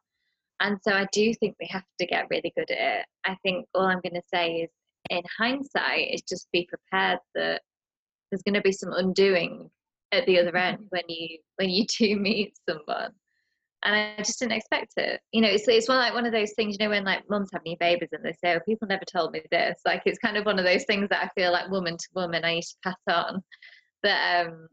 And 0.60 0.78
so 0.82 0.94
I 0.94 1.08
do 1.12 1.34
think 1.34 1.56
we 1.60 1.68
have 1.72 1.86
to 2.00 2.06
get 2.06 2.28
really 2.30 2.52
good 2.56 2.70
at 2.72 3.00
it. 3.00 3.06
I 3.26 3.36
think 3.44 3.66
all 3.74 3.86
I'm 3.86 4.02
going 4.02 4.16
to 4.16 4.28
say 4.34 4.56
is, 4.56 4.70
in 5.10 5.22
hindsight, 5.38 6.10
is 6.14 6.22
just 6.22 6.52
be 6.52 6.68
prepared 6.68 7.20
that 7.36 7.62
there's 8.30 8.44
going 8.44 8.56
to 8.56 8.62
be 8.62 8.72
some 8.72 8.94
undoing 8.94 9.70
at 10.12 10.26
the 10.26 10.40
other 10.40 10.56
end 10.56 10.86
when 10.90 11.04
you 11.08 11.38
when 11.58 11.70
you 11.70 11.86
do 11.98 12.16
meet 12.18 12.54
someone. 12.68 13.12
And 13.84 13.96
I 13.96 14.16
just 14.18 14.40
didn't 14.40 14.58
expect 14.58 14.94
it. 14.98 15.22
You 15.32 15.42
know, 15.42 15.48
it's 15.48 15.68
it's 15.68 15.88
one 15.88 16.00
like 16.00 16.14
one 16.14 16.26
of 16.26 16.34
those 16.34 16.52
things. 16.54 16.76
You 16.78 16.86
know, 16.86 16.90
when 16.90 17.06
like 17.06 17.30
mums 17.30 17.50
have 17.54 17.64
new 17.64 17.78
babies 17.80 18.10
and 18.12 18.24
they 18.24 18.34
say, 18.34 18.54
"Oh, 18.54 18.60
people 18.68 18.88
never 18.90 19.06
told 19.06 19.32
me 19.32 19.42
this." 19.52 19.80
Like 19.86 20.02
it's 20.06 20.20
kind 20.20 20.36
of 20.36 20.46
one 20.46 20.60
of 20.60 20.66
those 20.66 20.84
things 20.84 21.08
that 21.10 21.24
I 21.24 21.30
feel 21.40 21.54
like 21.54 21.70
woman 21.70 21.96
to 21.96 22.08
woman 22.14 22.44
I 22.44 22.56
used 22.56 22.72
to 22.84 22.90
pass 22.90 23.16
on. 23.16 23.42
That 24.04 24.48
um, 24.48 24.68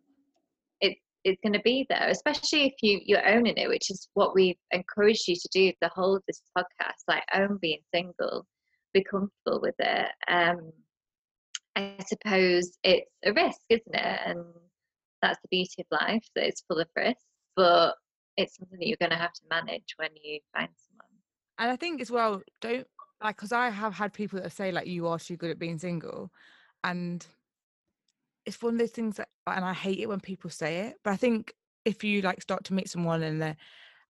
it 0.81 0.97
it's 1.23 1.41
going 1.41 1.53
to 1.53 1.61
be 1.61 1.87
there, 1.89 2.09
especially 2.09 2.67
if 2.67 2.75
you 2.83 3.01
you're 3.05 3.29
owning 3.29 3.57
it, 3.57 3.69
which 3.69 3.91
is 3.91 4.09
what 4.15 4.35
we've 4.35 4.59
encouraged 4.73 5.29
you 5.29 5.37
to 5.37 5.49
do 5.53 5.73
the 5.81 5.91
whole 5.95 6.17
of 6.17 6.25
this 6.27 6.43
podcast. 6.59 7.05
Like 7.07 7.23
own 7.33 7.59
being 7.63 7.83
single, 7.95 8.45
be 8.93 9.05
comfortable 9.05 9.61
with 9.61 9.77
it. 9.79 10.09
Um, 10.27 10.73
I 11.77 11.97
suppose 12.07 12.77
it's 12.83 13.11
a 13.25 13.33
risk, 13.33 13.61
isn't 13.69 13.95
it? 13.95 14.01
Mm-hmm. 14.01 14.31
And 14.31 14.45
that's 15.23 15.39
the 15.43 15.49
beauty 15.51 15.83
of 15.83 15.87
life 15.91 16.27
that 16.35 16.47
it's 16.47 16.63
full 16.63 16.79
of 16.79 16.89
risks, 16.97 17.23
but 17.55 17.95
it's 18.37 18.57
something 18.57 18.79
that 18.79 18.87
you're 18.87 18.97
going 19.01 19.11
to 19.11 19.17
have 19.17 19.33
to 19.33 19.43
manage 19.51 19.95
when 19.97 20.11
you 20.23 20.41
find 20.55 20.69
someone. 20.89 21.07
and 21.59 21.71
i 21.71 21.77
think 21.77 22.03
as 22.03 22.11
well 22.11 22.43
don't 22.61 22.87
like 23.25 23.35
because 23.35 23.51
i 23.51 23.71
have 23.71 23.95
had 23.95 24.13
people 24.13 24.39
that 24.39 24.53
say 24.53 24.71
like 24.71 24.87
you 24.87 25.07
are 25.07 25.19
too 25.19 25.39
good 25.39 25.51
at 25.51 25.59
being 25.59 25.79
single 25.79 26.31
and 26.85 27.27
it's 28.45 28.61
one 28.61 28.75
of 28.75 28.79
those 28.79 28.91
things 28.91 29.17
that 29.17 29.29
and 29.47 29.65
i 29.65 29.73
hate 29.73 30.01
it 30.01 30.09
when 30.11 30.21
people 30.21 30.51
say 30.51 30.81
it 30.81 30.97
but 31.03 31.13
i 31.13 31.17
think 31.17 31.55
if 31.87 32.05
you 32.05 32.21
like 32.21 32.43
start 32.43 32.63
to 32.63 32.75
meet 32.75 32.91
someone 32.91 33.23
and 33.23 33.41
they're 33.41 33.57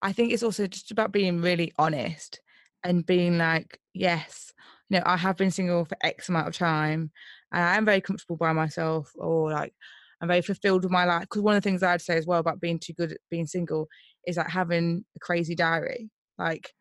I 0.02 0.12
think 0.12 0.32
it's 0.32 0.42
also 0.42 0.66
just 0.66 0.90
about 0.90 1.12
being 1.12 1.40
really 1.40 1.72
honest 1.78 2.40
and 2.84 3.04
being 3.04 3.38
like, 3.38 3.80
yes, 3.94 4.52
you 4.88 4.98
know, 4.98 5.02
I 5.06 5.16
have 5.16 5.36
been 5.36 5.50
single 5.50 5.84
for 5.84 5.96
X 6.02 6.28
amount 6.28 6.48
of 6.48 6.56
time 6.56 7.10
and 7.56 7.64
I 7.64 7.76
am 7.76 7.86
very 7.86 8.02
comfortable 8.02 8.36
by 8.36 8.52
myself 8.52 9.10
or 9.16 9.50
like 9.50 9.72
I'm 10.20 10.28
very 10.28 10.42
fulfilled 10.42 10.82
with 10.82 10.92
my 10.92 11.06
life. 11.06 11.22
Because 11.22 11.40
one 11.40 11.56
of 11.56 11.62
the 11.62 11.66
things 11.66 11.82
I'd 11.82 12.02
say 12.02 12.18
as 12.18 12.26
well 12.26 12.38
about 12.38 12.60
being 12.60 12.78
too 12.78 12.92
good 12.92 13.12
at 13.12 13.18
being 13.30 13.46
single 13.46 13.88
is 14.26 14.36
like 14.36 14.50
having 14.50 15.06
a 15.16 15.18
crazy 15.20 15.54
diary. 15.54 16.10
Like, 16.36 16.74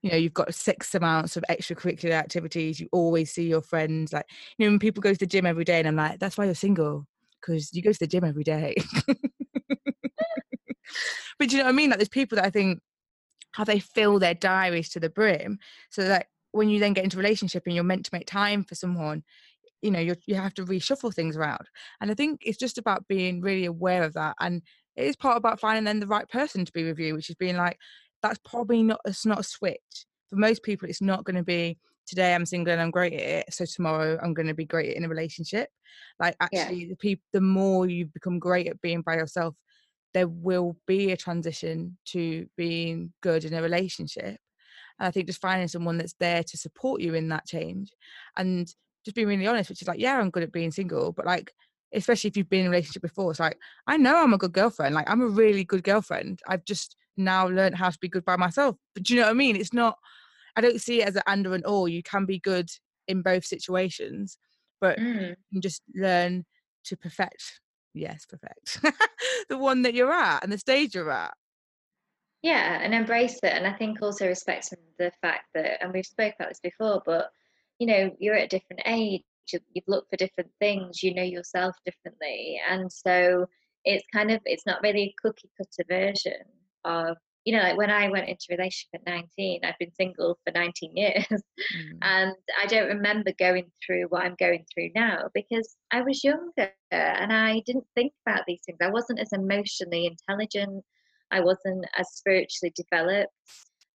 you 0.00 0.10
know, 0.10 0.16
you've 0.16 0.32
got 0.32 0.54
six 0.54 0.94
amounts 0.94 1.36
of 1.36 1.44
extracurricular 1.50 2.12
activities. 2.12 2.78
You 2.78 2.88
always 2.92 3.32
see 3.32 3.48
your 3.48 3.62
friends. 3.62 4.12
Like, 4.12 4.26
you 4.58 4.64
know, 4.64 4.70
when 4.70 4.78
people 4.78 5.00
go 5.00 5.12
to 5.12 5.18
the 5.18 5.26
gym 5.26 5.44
every 5.44 5.64
day 5.64 5.80
and 5.80 5.88
I'm 5.88 5.96
like, 5.96 6.20
that's 6.20 6.38
why 6.38 6.44
you're 6.44 6.54
single 6.54 7.04
because 7.40 7.74
you 7.74 7.82
go 7.82 7.92
to 7.92 7.98
the 7.98 8.06
gym 8.06 8.22
every 8.22 8.44
day. 8.44 8.76
but 11.36 11.50
you 11.50 11.58
know 11.58 11.64
what 11.64 11.70
I 11.70 11.72
mean? 11.72 11.90
Like, 11.90 11.98
there's 11.98 12.08
people 12.08 12.36
that 12.36 12.44
I 12.44 12.50
think 12.50 12.78
how 13.50 13.64
they 13.64 13.80
fill 13.80 14.20
their 14.20 14.34
diaries 14.34 14.88
to 14.90 15.00
the 15.00 15.10
brim, 15.10 15.58
so 15.90 16.04
that 16.04 16.26
when 16.52 16.68
you 16.68 16.78
then 16.78 16.92
get 16.92 17.02
into 17.04 17.16
relationship 17.16 17.64
and 17.66 17.74
you're 17.74 17.82
meant 17.82 18.04
to 18.04 18.14
make 18.14 18.26
time 18.26 18.62
for 18.62 18.76
someone, 18.76 19.24
you 19.82 19.90
know, 19.90 20.00
you 20.00 20.14
you 20.26 20.34
have 20.36 20.54
to 20.54 20.64
reshuffle 20.64 21.14
things 21.14 21.36
around. 21.36 21.68
And 22.00 22.10
I 22.10 22.14
think 22.14 22.42
it's 22.44 22.58
just 22.58 22.78
about 22.78 23.08
being 23.08 23.40
really 23.40 23.64
aware 23.64 24.02
of 24.04 24.14
that. 24.14 24.36
And 24.40 24.62
it 24.96 25.04
is 25.06 25.16
part 25.16 25.36
about 25.36 25.60
finding 25.60 25.84
then 25.84 26.00
the 26.00 26.06
right 26.06 26.28
person 26.28 26.64
to 26.64 26.72
be 26.72 26.84
with 26.84 26.98
you, 26.98 27.14
which 27.14 27.30
is 27.30 27.36
being 27.36 27.56
like, 27.56 27.78
that's 28.22 28.38
probably 28.44 28.82
not 28.82 29.00
it's 29.04 29.26
not 29.26 29.40
a 29.40 29.44
switch. 29.44 30.06
For 30.30 30.36
most 30.36 30.62
people, 30.62 30.88
it's 30.88 31.02
not 31.02 31.24
going 31.24 31.36
to 31.36 31.42
be 31.42 31.78
today 32.06 32.34
I'm 32.34 32.46
single 32.46 32.72
and 32.72 32.82
I'm 32.82 32.90
great 32.90 33.12
at 33.14 33.20
it, 33.48 33.54
so 33.54 33.64
tomorrow 33.64 34.18
I'm 34.22 34.34
going 34.34 34.48
to 34.48 34.54
be 34.54 34.64
great 34.66 34.96
in 34.96 35.04
a 35.04 35.08
relationship. 35.08 35.70
Like 36.18 36.36
Yeah. 36.50 36.72
actually, 36.72 36.86
the 36.86 36.96
people, 36.96 37.24
the 37.32 37.40
more 37.40 37.86
you 37.88 38.06
become 38.06 38.38
great 38.38 38.68
at 38.68 38.80
being 38.80 39.02
by 39.02 39.14
yourself, 39.16 39.56
there 40.14 40.28
will 40.28 40.76
be 40.86 41.12
a 41.12 41.16
transition 41.16 41.98
to 42.06 42.46
being 42.56 43.12
good 43.22 43.44
in 43.44 43.54
a 43.54 43.62
relationship. 43.62 44.38
And 44.98 45.06
I 45.08 45.10
think 45.10 45.26
just 45.26 45.40
finding 45.40 45.68
someone 45.68 45.98
that's 45.98 46.14
there 46.20 46.42
to 46.44 46.58
support 46.58 47.00
you 47.00 47.14
in 47.14 47.28
that 47.28 47.46
change 47.46 47.92
and 48.36 48.68
just 49.04 49.14
being 49.14 49.28
really 49.28 49.46
honest, 49.46 49.70
which 49.70 49.82
is 49.82 49.88
like, 49.88 50.00
yeah, 50.00 50.18
I'm 50.18 50.30
good 50.30 50.42
at 50.42 50.52
being 50.52 50.70
single, 50.70 51.12
but 51.12 51.26
like, 51.26 51.52
especially 51.94 52.28
if 52.28 52.36
you've 52.36 52.48
been 52.48 52.60
in 52.60 52.66
a 52.66 52.70
relationship 52.70 53.02
before, 53.02 53.30
it's 53.30 53.40
like, 53.40 53.58
I 53.86 53.96
know 53.96 54.22
I'm 54.22 54.32
a 54.32 54.38
good 54.38 54.52
girlfriend. 54.52 54.94
Like, 54.94 55.10
I'm 55.10 55.20
a 55.20 55.26
really 55.26 55.64
good 55.64 55.84
girlfriend. 55.84 56.40
I've 56.46 56.64
just 56.64 56.96
now 57.16 57.46
learned 57.48 57.76
how 57.76 57.90
to 57.90 57.98
be 58.00 58.08
good 58.08 58.24
by 58.24 58.36
myself. 58.36 58.76
But 58.94 59.04
do 59.04 59.14
you 59.14 59.20
know 59.20 59.26
what 59.26 59.32
I 59.32 59.34
mean? 59.34 59.56
It's 59.56 59.74
not, 59.74 59.98
I 60.56 60.60
don't 60.60 60.80
see 60.80 61.02
it 61.02 61.08
as 61.08 61.16
an 61.16 61.22
and 61.26 61.46
or 61.46 61.54
an 61.54 61.64
or. 61.66 61.88
You 61.88 62.02
can 62.02 62.24
be 62.24 62.38
good 62.38 62.70
in 63.08 63.22
both 63.22 63.44
situations, 63.44 64.38
but 64.80 64.98
Mm. 64.98 65.30
you 65.30 65.36
can 65.52 65.60
just 65.60 65.82
learn 65.94 66.44
to 66.84 66.96
perfect, 66.96 67.60
yes, 67.94 68.24
perfect 68.26 68.80
the 69.48 69.58
one 69.58 69.82
that 69.82 69.94
you're 69.94 70.12
at 70.12 70.42
and 70.42 70.52
the 70.52 70.58
stage 70.58 70.94
you're 70.94 71.10
at. 71.10 71.34
Yeah, 72.42 72.80
and 72.82 72.92
embrace 72.94 73.38
it. 73.42 73.52
And 73.52 73.66
I 73.66 73.72
think 73.72 74.02
also 74.02 74.26
respecting 74.26 74.78
the 74.98 75.12
fact 75.20 75.44
that, 75.54 75.82
and 75.82 75.92
we've 75.92 76.06
spoke 76.06 76.34
about 76.38 76.48
this 76.48 76.60
before, 76.60 77.02
but 77.04 77.30
you 77.82 77.86
know, 77.86 78.14
you're 78.20 78.36
at 78.36 78.44
a 78.44 78.56
different 78.56 78.82
age, 78.86 79.24
you- 79.52 79.58
you've 79.72 79.88
looked 79.88 80.08
for 80.08 80.16
different 80.16 80.52
things, 80.60 81.02
you 81.02 81.12
know 81.12 81.22
yourself 81.24 81.74
differently. 81.84 82.60
And 82.68 82.92
so 82.92 83.48
it's 83.84 84.06
kind 84.12 84.30
of, 84.30 84.40
it's 84.44 84.66
not 84.66 84.82
really 84.84 85.02
a 85.02 85.14
cookie 85.20 85.50
cutter 85.58 85.84
version 85.88 86.44
of 86.84 87.16
you 87.44 87.56
know, 87.56 87.62
like 87.62 87.76
when 87.76 87.90
I 87.90 88.08
went 88.08 88.28
into 88.28 88.46
relationship 88.50 88.90
at 88.94 89.04
19, 89.04 89.64
I've 89.64 89.78
been 89.80 89.92
single 89.94 90.38
for 90.44 90.52
19 90.52 90.96
years. 90.96 91.26
Mm. 91.76 91.98
And 92.02 92.34
I 92.62 92.66
don't 92.66 92.88
remember 92.88 93.32
going 93.38 93.70
through 93.84 94.04
what 94.08 94.24
I'm 94.24 94.34
going 94.38 94.64
through 94.72 94.90
now 94.94 95.30
because 95.32 95.76
I 95.90 96.02
was 96.02 96.24
younger 96.24 96.70
and 96.90 97.32
I 97.32 97.62
didn't 97.66 97.86
think 97.94 98.12
about 98.26 98.44
these 98.46 98.60
things. 98.66 98.78
I 98.82 98.90
wasn't 98.90 99.20
as 99.20 99.32
emotionally 99.32 100.06
intelligent. 100.06 100.84
I 101.30 101.40
wasn't 101.40 101.86
as 101.96 102.12
spiritually 102.12 102.72
developed. 102.76 103.32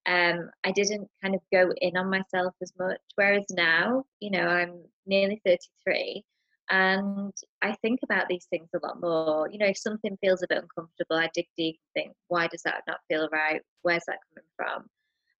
Um, 0.08 0.50
I 0.64 0.72
didn't 0.72 1.10
kind 1.22 1.36
of 1.36 1.42
go 1.52 1.72
in 1.82 1.98
on 1.98 2.10
myself 2.10 2.54
as 2.62 2.72
much. 2.80 3.00
Whereas 3.16 3.46
now, 3.52 4.06
you 4.20 4.32
know, 4.32 4.48
I'm 4.48 4.82
nearly 5.06 5.42
33 5.46 6.24
and 6.70 7.34
I 7.62 7.76
think 7.82 8.02
about 8.04 8.28
these 8.28 8.46
things 8.50 8.70
a 8.76 8.86
lot 8.86 9.00
more. 9.02 9.50
You 9.50 9.58
know, 9.58 9.68
if 9.68 9.78
something 9.78 10.18
feels 10.22 10.44
a 10.44 10.48
bit 10.50 10.64
uncomfortable, 10.64 11.16
I 11.16 11.30
dig 11.34 11.48
deep 11.58 11.80
and 11.96 12.04
think, 12.04 12.16
why 12.28 12.48
does 12.48 12.62
that 12.64 12.84
not 12.88 13.00
feel 13.10 13.30
right? 13.32 13.62
Where's 13.84 14.04
that 14.08 14.20
coming 14.34 14.48
from? 14.56 14.86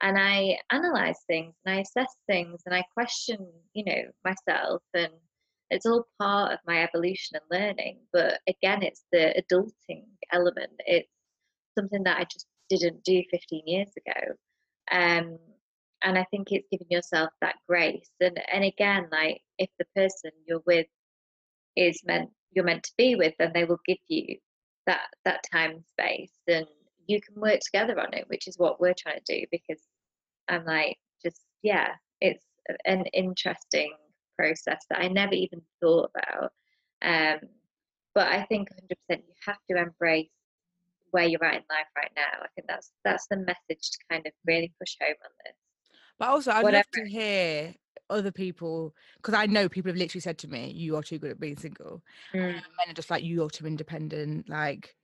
And 0.02 0.18
I 0.18 0.58
analyze 0.72 1.20
things 1.28 1.56
and 1.66 1.76
I 1.76 1.80
assess 1.82 2.14
things 2.28 2.62
and 2.66 2.74
I 2.74 2.84
question, 2.94 3.46
you 3.74 3.84
know, 3.84 4.04
myself. 4.24 4.82
And 4.94 5.12
it's 5.70 5.86
all 5.86 6.08
part 6.20 6.54
of 6.54 6.60
my 6.66 6.84
evolution 6.84 7.38
and 7.38 7.60
learning. 7.60 8.00
But 8.14 8.40
again, 8.48 8.84
it's 8.84 9.04
the 9.12 9.34
adulting 9.42 10.06
element. 10.32 10.72
It's 10.86 11.10
something 11.78 12.04
that 12.04 12.20
I 12.20 12.24
just 12.24 12.46
didn't 12.70 13.04
do 13.04 13.22
15 13.32 13.64
years 13.66 13.90
ago. 13.98 14.36
Um, 14.92 15.38
and 16.04 16.18
I 16.18 16.26
think 16.32 16.52
it's 16.52 16.68
giving 16.72 16.88
yourself 16.90 17.32
that 17.42 17.56
grace. 17.68 18.10
And 18.22 18.40
and 18.54 18.64
again, 18.64 19.08
like 19.12 19.42
if 19.58 19.70
the 19.80 19.86
person 19.96 20.32
you're 20.48 20.62
with 20.66 20.88
is 21.78 22.02
meant 22.06 22.30
you're 22.52 22.66
meant 22.66 22.84
to 22.84 22.94
be 22.98 23.16
with 23.16 23.34
then 23.40 23.52
they 23.54 23.64
will 23.64 23.80
give 23.86 23.98
you 24.08 24.36
that 24.86 25.08
that 25.26 25.42
time 25.52 25.72
and 25.72 25.86
space 25.86 26.34
and 26.48 26.66
you 27.08 27.22
can 27.22 27.40
work 27.40 27.60
together 27.60 28.00
on 28.00 28.14
it 28.14 28.26
which 28.28 28.48
is 28.48 28.58
what 28.58 28.82
we're 28.82 28.96
trying 28.98 29.20
to 29.24 29.40
do 29.40 29.46
because 29.52 29.82
i'm 30.50 30.66
like 30.66 30.98
just 31.24 31.42
yeah 31.62 31.90
it's 32.20 32.46
an 32.86 33.06
interesting 33.14 33.94
process 34.38 34.84
that 34.90 35.00
i 35.00 35.08
never 35.08 35.34
even 35.34 35.62
thought 35.82 36.10
about 36.16 36.52
um, 37.04 37.40
but 38.16 38.28
i 38.28 38.44
think 38.46 38.70
100% 39.12 39.18
you 39.18 39.34
have 39.46 39.58
to 39.70 39.78
embrace 39.78 40.30
where 41.12 41.26
you're 41.26 41.44
at 41.44 41.56
in 41.56 41.64
life 41.70 41.88
right 41.96 42.12
now 42.16 42.44
i 42.44 42.48
think 42.56 42.68
that's 42.68 42.92
that's 43.04 43.28
the 43.28 43.38
message 43.38 43.92
to 43.92 43.98
kind 44.10 44.26
of 44.26 44.34
really 44.46 44.72
push 44.80 44.96
home 45.02 45.16
on 45.24 45.32
this 45.46 45.56
but 46.20 46.30
also 46.30 46.52
i'd 46.52 46.64
Whatever. 46.64 46.78
love 46.78 47.06
to 47.06 47.10
hear 47.10 47.74
other 48.10 48.32
people 48.32 48.94
because 49.18 49.34
I 49.34 49.46
know 49.46 49.70
people 49.70 49.90
have 49.90 49.98
literally 49.98 50.22
said 50.22 50.38
to 50.40 50.48
me, 50.48 50.72
"You 50.72 50.96
are 50.96 51.04
too 51.04 51.20
good 51.20 51.32
at 51.32 51.40
being 51.40 51.58
single," 51.58 52.02
mm. 52.34 52.56
and 52.56 52.64
are 52.88 52.94
just 52.94 53.10
like, 53.10 53.24
"You 53.24 53.44
are 53.44 53.50
too 53.50 53.68
independent." 53.68 54.50
Like, 54.50 54.96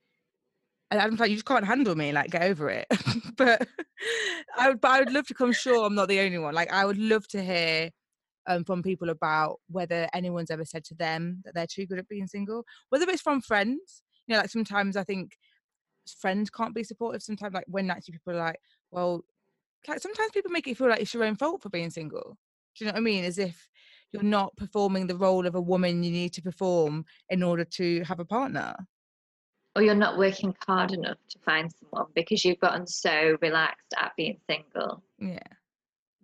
and 0.90 1.00
I'm 1.00 1.16
like, 1.16 1.30
"You 1.30 1.36
just 1.36 1.46
can't 1.46 1.66
handle 1.66 1.94
me. 1.94 2.12
Like, 2.12 2.30
get 2.30 2.42
over 2.42 2.70
it." 2.70 2.86
but 3.36 3.66
I 4.56 4.68
would, 4.68 4.80
but 4.80 4.90
I 4.90 5.00
would 5.00 5.12
love 5.12 5.26
to 5.28 5.34
come 5.34 5.52
sure 5.52 5.84
I'm 5.86 5.94
not 5.94 6.08
the 6.08 6.20
only 6.20 6.38
one. 6.38 6.54
Like, 6.54 6.72
I 6.72 6.84
would 6.84 6.98
love 6.98 7.26
to 7.28 7.42
hear 7.42 7.90
um, 8.46 8.64
from 8.64 8.82
people 8.82 9.10
about 9.10 9.60
whether 9.68 10.08
anyone's 10.12 10.50
ever 10.50 10.64
said 10.64 10.84
to 10.84 10.94
them 10.94 11.42
that 11.44 11.54
they're 11.54 11.66
too 11.66 11.86
good 11.86 11.98
at 11.98 12.08
being 12.08 12.26
single, 12.26 12.64
whether 12.88 13.08
it's 13.08 13.22
from 13.22 13.40
friends. 13.40 14.02
You 14.26 14.34
know, 14.34 14.40
like 14.40 14.50
sometimes 14.50 14.96
I 14.96 15.04
think 15.04 15.36
friends 16.20 16.50
can't 16.50 16.74
be 16.74 16.84
supportive. 16.84 17.22
Sometimes, 17.22 17.54
like 17.54 17.64
when 17.66 17.90
actually 17.90 18.12
people 18.12 18.34
are 18.34 18.44
like, 18.44 18.60
"Well." 18.90 19.24
Like 19.86 20.00
sometimes 20.00 20.30
people 20.32 20.50
make 20.50 20.66
it 20.66 20.78
feel 20.78 20.88
like 20.88 21.02
it's 21.02 21.12
your 21.12 21.24
own 21.24 21.36
fault 21.36 21.60
for 21.60 21.68
being 21.68 21.90
single 21.90 22.38
do 22.74 22.84
you 22.84 22.90
know 22.90 22.94
what 22.94 22.98
I 22.98 23.02
mean? 23.02 23.24
As 23.24 23.38
if 23.38 23.68
you're 24.12 24.22
not 24.22 24.56
performing 24.56 25.06
the 25.06 25.16
role 25.16 25.46
of 25.46 25.54
a 25.54 25.60
woman 25.60 26.02
you 26.02 26.10
need 26.10 26.32
to 26.34 26.42
perform 26.42 27.04
in 27.28 27.42
order 27.42 27.64
to 27.64 28.02
have 28.04 28.20
a 28.20 28.24
partner. 28.24 28.74
Or 29.76 29.82
you're 29.82 29.94
not 29.94 30.18
working 30.18 30.54
hard 30.66 30.92
enough 30.92 31.18
to 31.30 31.38
find 31.40 31.70
someone 31.72 32.06
because 32.14 32.44
you've 32.44 32.60
gotten 32.60 32.86
so 32.86 33.36
relaxed 33.42 33.92
at 33.96 34.12
being 34.16 34.38
single. 34.48 35.02
Yeah. 35.18 35.38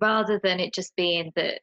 Rather 0.00 0.40
than 0.42 0.60
it 0.60 0.72
just 0.72 0.94
being 0.96 1.32
that 1.34 1.60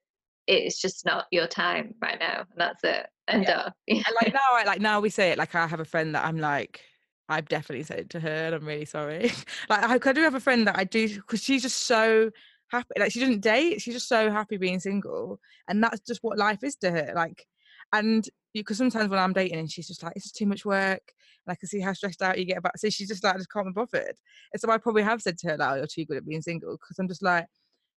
it's 0.48 0.80
just 0.80 1.06
not 1.06 1.26
your 1.32 1.48
time 1.48 1.96
right 2.02 2.20
now 2.20 2.40
and 2.40 2.58
that's 2.58 2.84
it. 2.84 3.08
And 3.28 3.44
yeah. 3.44 3.70
and 3.88 4.04
like 4.22 4.34
now 4.34 4.40
I 4.52 4.64
like 4.66 4.82
now 4.82 5.00
we 5.00 5.10
say 5.10 5.32
it 5.32 5.38
like 5.38 5.56
I 5.56 5.66
have 5.68 5.80
a 5.80 5.86
friend 5.86 6.14
that 6.16 6.26
I'm 6.26 6.40
like 6.40 6.82
I've 7.30 7.48
definitely 7.48 7.84
said 7.84 8.00
it 8.00 8.10
to 8.12 8.20
her 8.20 8.30
and 8.30 8.56
I'm 8.56 8.66
really 8.66 8.86
sorry. 8.86 9.32
like 9.70 9.84
I, 9.84 10.10
I 10.10 10.14
do 10.14 10.22
have 10.22 10.36
a 10.36 10.40
friend 10.40 10.68
that 10.68 10.78
I 10.78 10.84
do 10.84 11.08
because 11.16 11.44
she's 11.44 11.62
just 11.62 11.80
so 11.80 12.32
happy 12.70 13.00
like 13.00 13.12
she 13.12 13.20
doesn't 13.20 13.42
date 13.42 13.82
she's 13.82 13.94
just 13.94 14.10
so 14.10 14.30
happy 14.30 14.58
being 14.58 14.80
single 14.80 15.40
and 15.68 15.82
that's 15.82 16.02
just 16.02 16.22
what 16.22 16.38
life 16.38 16.64
is 16.64 16.76
to 16.76 16.92
her 16.92 17.14
like 17.16 17.48
and 17.94 18.28
because 18.54 18.78
sometimes 18.78 19.10
when 19.10 19.20
I'm 19.20 19.34
dating 19.34 19.60
and 19.60 19.72
she's 19.72 19.88
just 19.88 20.04
like 20.04 20.14
it's 20.16 20.32
too 20.32 20.46
much 20.46 20.66
work 20.66 21.02
and 21.46 21.52
I 21.52 21.56
can 21.56 21.70
see 21.70 21.80
how 21.80 21.94
stressed 21.94 22.22
out 22.22 22.38
you 22.38 22.46
get 22.46 22.58
about 22.58 22.78
so 22.78 22.90
she's 22.90 23.08
just 23.08 23.24
like 23.24 23.36
I 23.36 23.38
just 23.38 23.52
can't 23.52 23.68
be 23.68 23.72
bothered 23.72 24.18
and 24.52 24.62
so 24.62 24.70
I 24.70 24.78
probably 24.78 25.04
have 25.04 25.22
said 25.22 25.38
to 25.40 25.50
her 25.50 25.58
like 25.58 25.72
oh, 25.72 25.76
you're 25.76 25.88
too 25.88 26.06
good 26.06 26.18
at 26.18 26.26
being 26.26 26.42
single 26.42 26.74
because 26.74 27.00
I'm 27.00 27.08
just 27.08 27.24
like 27.24 27.48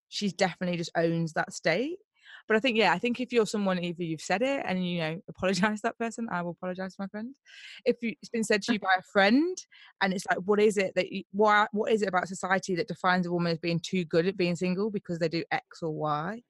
she's 0.09 0.33
definitely 0.33 0.77
just 0.77 0.91
owns 0.97 1.33
that 1.33 1.53
state 1.53 1.99
but 2.49 2.57
I 2.57 2.61
think, 2.61 2.77
yeah, 2.77 2.93
I 2.93 2.99
think 2.99 3.21
if 3.21 3.33
you're 3.33 3.47
someone, 3.47 3.83
either 3.83 4.03
you've 4.03 4.21
said 4.21 4.43
it 4.43 4.63
and 4.67 4.87
you 4.87 5.01
know 5.01 5.21
apologize 5.29 5.79
to 5.79 5.89
that 5.89 5.99
person, 5.99 6.29
I 6.31 6.43
will 6.43 6.53
apologize 6.53 6.95
to 6.97 7.03
my 7.03 7.09
friend. 7.09 7.35
If 7.85 7.97
you, 8.03 8.15
it's 8.21 8.31
been 8.31 8.45
said 8.45 8.63
to 8.63 8.73
you 8.73 8.79
by 8.79 8.95
a 8.99 9.03
friend, 9.13 9.57
and 10.01 10.13
it's 10.13 10.25
like, 10.29 10.39
what 10.45 10.61
is 10.61 10.77
it 10.77 10.95
that 10.97 11.13
you, 11.13 11.25
why, 11.33 11.67
what 11.73 11.93
is 11.93 12.03
it 12.03 12.09
about 12.09 12.29
society 12.29 12.75
that 12.77 12.89
defines 12.89 13.27
a 13.27 13.33
woman 13.33 13.53
as 13.53 13.59
being 13.59 13.81
too 13.81 14.05
good 14.05 14.27
at 14.27 14.37
being 14.37 14.57
single 14.57 14.91
because 14.91 15.19
they 15.19 15.29
do 15.29 15.45
X 15.51 15.83
or 15.83 15.91
Y? 15.91 16.43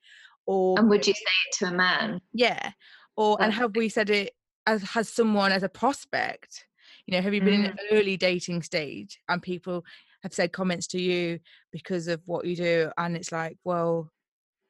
Or 0.47 0.79
and 0.79 0.88
would 0.88 1.07
you 1.07 1.14
say 1.14 1.21
it 1.21 1.59
to 1.59 1.66
a 1.66 1.73
man? 1.73 2.21
Yeah. 2.33 2.73
Or 3.16 3.40
and 3.40 3.53
have 3.53 3.77
we 3.77 3.88
said 3.88 4.11
it 4.11 4.33
as 4.66 4.83
has 4.83 5.09
someone 5.09 5.53
as 5.53 5.62
a 5.62 5.69
prospect? 5.69 6.64
You 7.07 7.16
know, 7.16 7.23
have 7.23 7.35
you 7.35 7.40
been 7.40 7.62
mm. 7.62 7.64
in 7.64 7.71
an 7.71 7.79
early 7.93 8.16
dating 8.16 8.62
stage 8.62 9.21
and 9.29 9.43
people 9.43 9.85
have 10.23 10.33
said 10.33 10.53
comments 10.53 10.87
to 10.88 11.01
you 11.01 11.40
because 11.73 12.09
of 12.09 12.21
what 12.27 12.47
you 12.47 12.57
do, 12.57 12.90
and 12.99 13.16
it's 13.16 13.33
like, 13.33 13.57
well, 13.64 14.11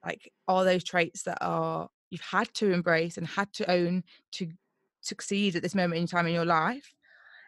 like 0.05 0.33
are 0.49 0.65
those 0.65 0.85
traits 0.85 1.23
that 1.25 1.39
are 1.41 1.89
you've 2.11 2.21
had 2.21 2.53
to 2.55 2.73
embrace 2.73 3.17
and 3.17 3.27
had 3.27 3.53
to 3.53 3.71
own 3.71 4.03
to 4.33 4.49
succeed 5.01 5.57
at 5.57 5.63
this 5.63 5.75
moment 5.75 6.01
in 6.01 6.07
time 6.07 6.27
in 6.27 6.35
your 6.35 6.45
life 6.45 6.93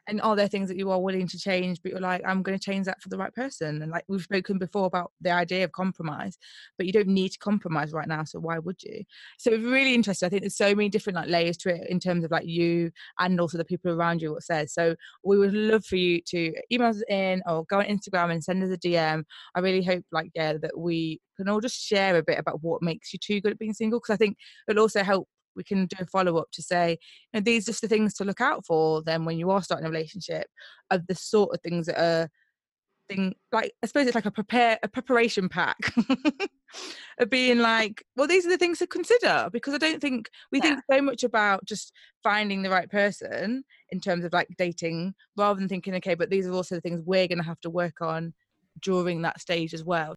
and 0.09 0.21
are 0.21 0.35
there 0.35 0.49
things 0.49 0.69
that 0.69 0.77
you 0.77 0.91
are 0.91 1.01
willing 1.01 1.27
to 1.27 1.39
change 1.39 1.81
but 1.83 1.93
you're 1.93 2.01
like 2.01 2.23
i'm 2.27 2.43
going 2.43 2.59
to 2.59 2.65
change 2.65 2.87
that 2.87 3.01
for 3.01 3.09
the 3.09 3.17
right 3.17 3.35
person 3.35 3.83
and 3.83 3.91
like 3.91 4.05
we've 4.09 4.23
spoken 4.23 4.59
before 4.59 4.87
about 4.87 5.13
the 5.21 5.31
idea 5.31 5.65
of 5.65 5.73
compromise 5.73 6.39
but 6.77 6.87
you 6.87 6.93
don't 6.93 7.09
need 7.09 7.31
to 7.31 7.39
compromise 7.39 7.93
right 7.93 8.09
now 8.09 8.25
so 8.25 8.39
why 8.39 8.59
would 8.59 8.83
you? 8.83 9.03
So 9.39 9.53
it's 9.53 9.65
really 9.65 9.95
interesting 9.95 10.27
i 10.27 10.31
think 10.31 10.43
there's 10.43 10.57
so 10.57 10.75
many 10.75 10.89
different 10.89 11.17
like 11.17 11.29
layers 11.29 11.57
to 11.59 11.71
it 11.71 11.89
in 11.89 12.01
terms 12.01 12.25
of 12.25 12.31
like 12.31 12.47
you 12.47 12.91
and 13.19 13.41
also 13.41 13.59
the 13.59 13.65
people 13.65 13.93
around 13.93 14.23
you 14.23 14.33
what 14.33 14.43
says. 14.43 14.73
So 14.73 14.95
we 15.25 15.39
would 15.39 15.55
love 15.55 15.85
for 15.85 15.97
you 15.97 16.21
to 16.27 16.53
email 16.71 16.89
us 16.89 17.03
in 17.09 17.43
or 17.47 17.65
go 17.65 17.79
on 17.79 17.85
instagram 17.87 18.33
and 18.33 18.43
send 18.43 18.63
us 18.63 18.71
a 18.71 18.79
dm 18.79 19.25
i 19.55 19.61
really 19.61 19.83
hope 19.83 20.05
like 20.13 20.31
yeah 20.35 20.55
that 20.55 20.77
we 20.77 21.21
can 21.37 21.49
all 21.49 21.61
just 21.61 21.81
share 21.81 22.17
a 22.17 22.23
bit 22.23 22.39
about 22.39 22.63
what 22.63 22.83
makes 22.83 23.13
you 23.13 23.19
too 23.19 23.41
good 23.41 23.53
at 23.53 23.59
being 23.59 23.75
single 23.75 24.01
because 24.01 24.15
i 24.15 24.17
think 24.17 24.37
it'll 24.69 24.83
also 24.83 25.03
help 25.03 25.29
we 25.57 25.65
can 25.65 25.87
do 25.87 25.97
a 26.01 26.07
follow 26.07 26.37
up 26.39 26.49
to 26.53 26.63
say, 26.63 26.99
you 27.33 27.41
know, 27.41 27.45
these 27.45 27.65
are 27.65 27.73
just 27.73 27.83
the 27.83 27.89
things 27.89 28.15
to 28.15 28.25
look 28.25 28.41
out 28.41 28.65
for 28.67 29.03
then 29.03 29.25
when 29.25 29.39
you 29.39 29.51
are 29.51 29.63
starting 29.63 29.87
a 29.87 29.91
relationship 29.91 30.47
of 30.91 31.07
the 31.07 31.15
sort 31.15 31.55
of 31.55 31.61
things 31.63 31.87
that 31.87 32.01
are 32.01 32.29
thing 33.09 33.35
like 33.51 33.73
I 33.83 33.87
suppose 33.87 34.07
it's 34.07 34.15
like 34.15 34.27
a 34.27 34.31
prepare 34.31 34.79
a 34.83 34.89
preparation 34.89 35.49
pack 35.49 35.77
of 37.19 37.31
being 37.31 37.59
like, 37.59 38.05
well, 38.17 38.27
these 38.27 38.47
are 38.47 38.51
the 38.51 38.59
things 38.59 38.79
to 38.79 38.87
consider 38.87 39.49
because 39.53 39.75
I 39.75 39.79
don't 39.79 40.01
think 40.01 40.31
we 40.51 40.59
yeah. 40.59 40.77
think 40.77 40.81
so 40.91 41.03
much 41.03 41.25
about 41.25 41.65
just 41.65 41.93
finding 42.23 42.63
the 42.63 42.71
right 42.71 42.91
person 42.91 43.65
in 43.91 44.01
terms 44.01 44.25
of 44.25 44.33
like 44.33 44.49
dating 44.57 45.15
rather 45.37 45.59
than 45.59 45.69
thinking, 45.69 45.95
okay, 45.97 46.15
but 46.15 46.31
these 46.31 46.47
are 46.47 46.53
also 46.53 46.77
the 46.77 46.81
things 46.81 47.03
we're 47.05 47.29
gonna 47.29 47.43
have 47.43 47.61
to 47.61 47.71
work 47.71 48.01
on 48.01 48.33
during 48.81 49.23
that 49.23 49.41
stage 49.41 49.75
as 49.75 49.85
well. 49.85 50.17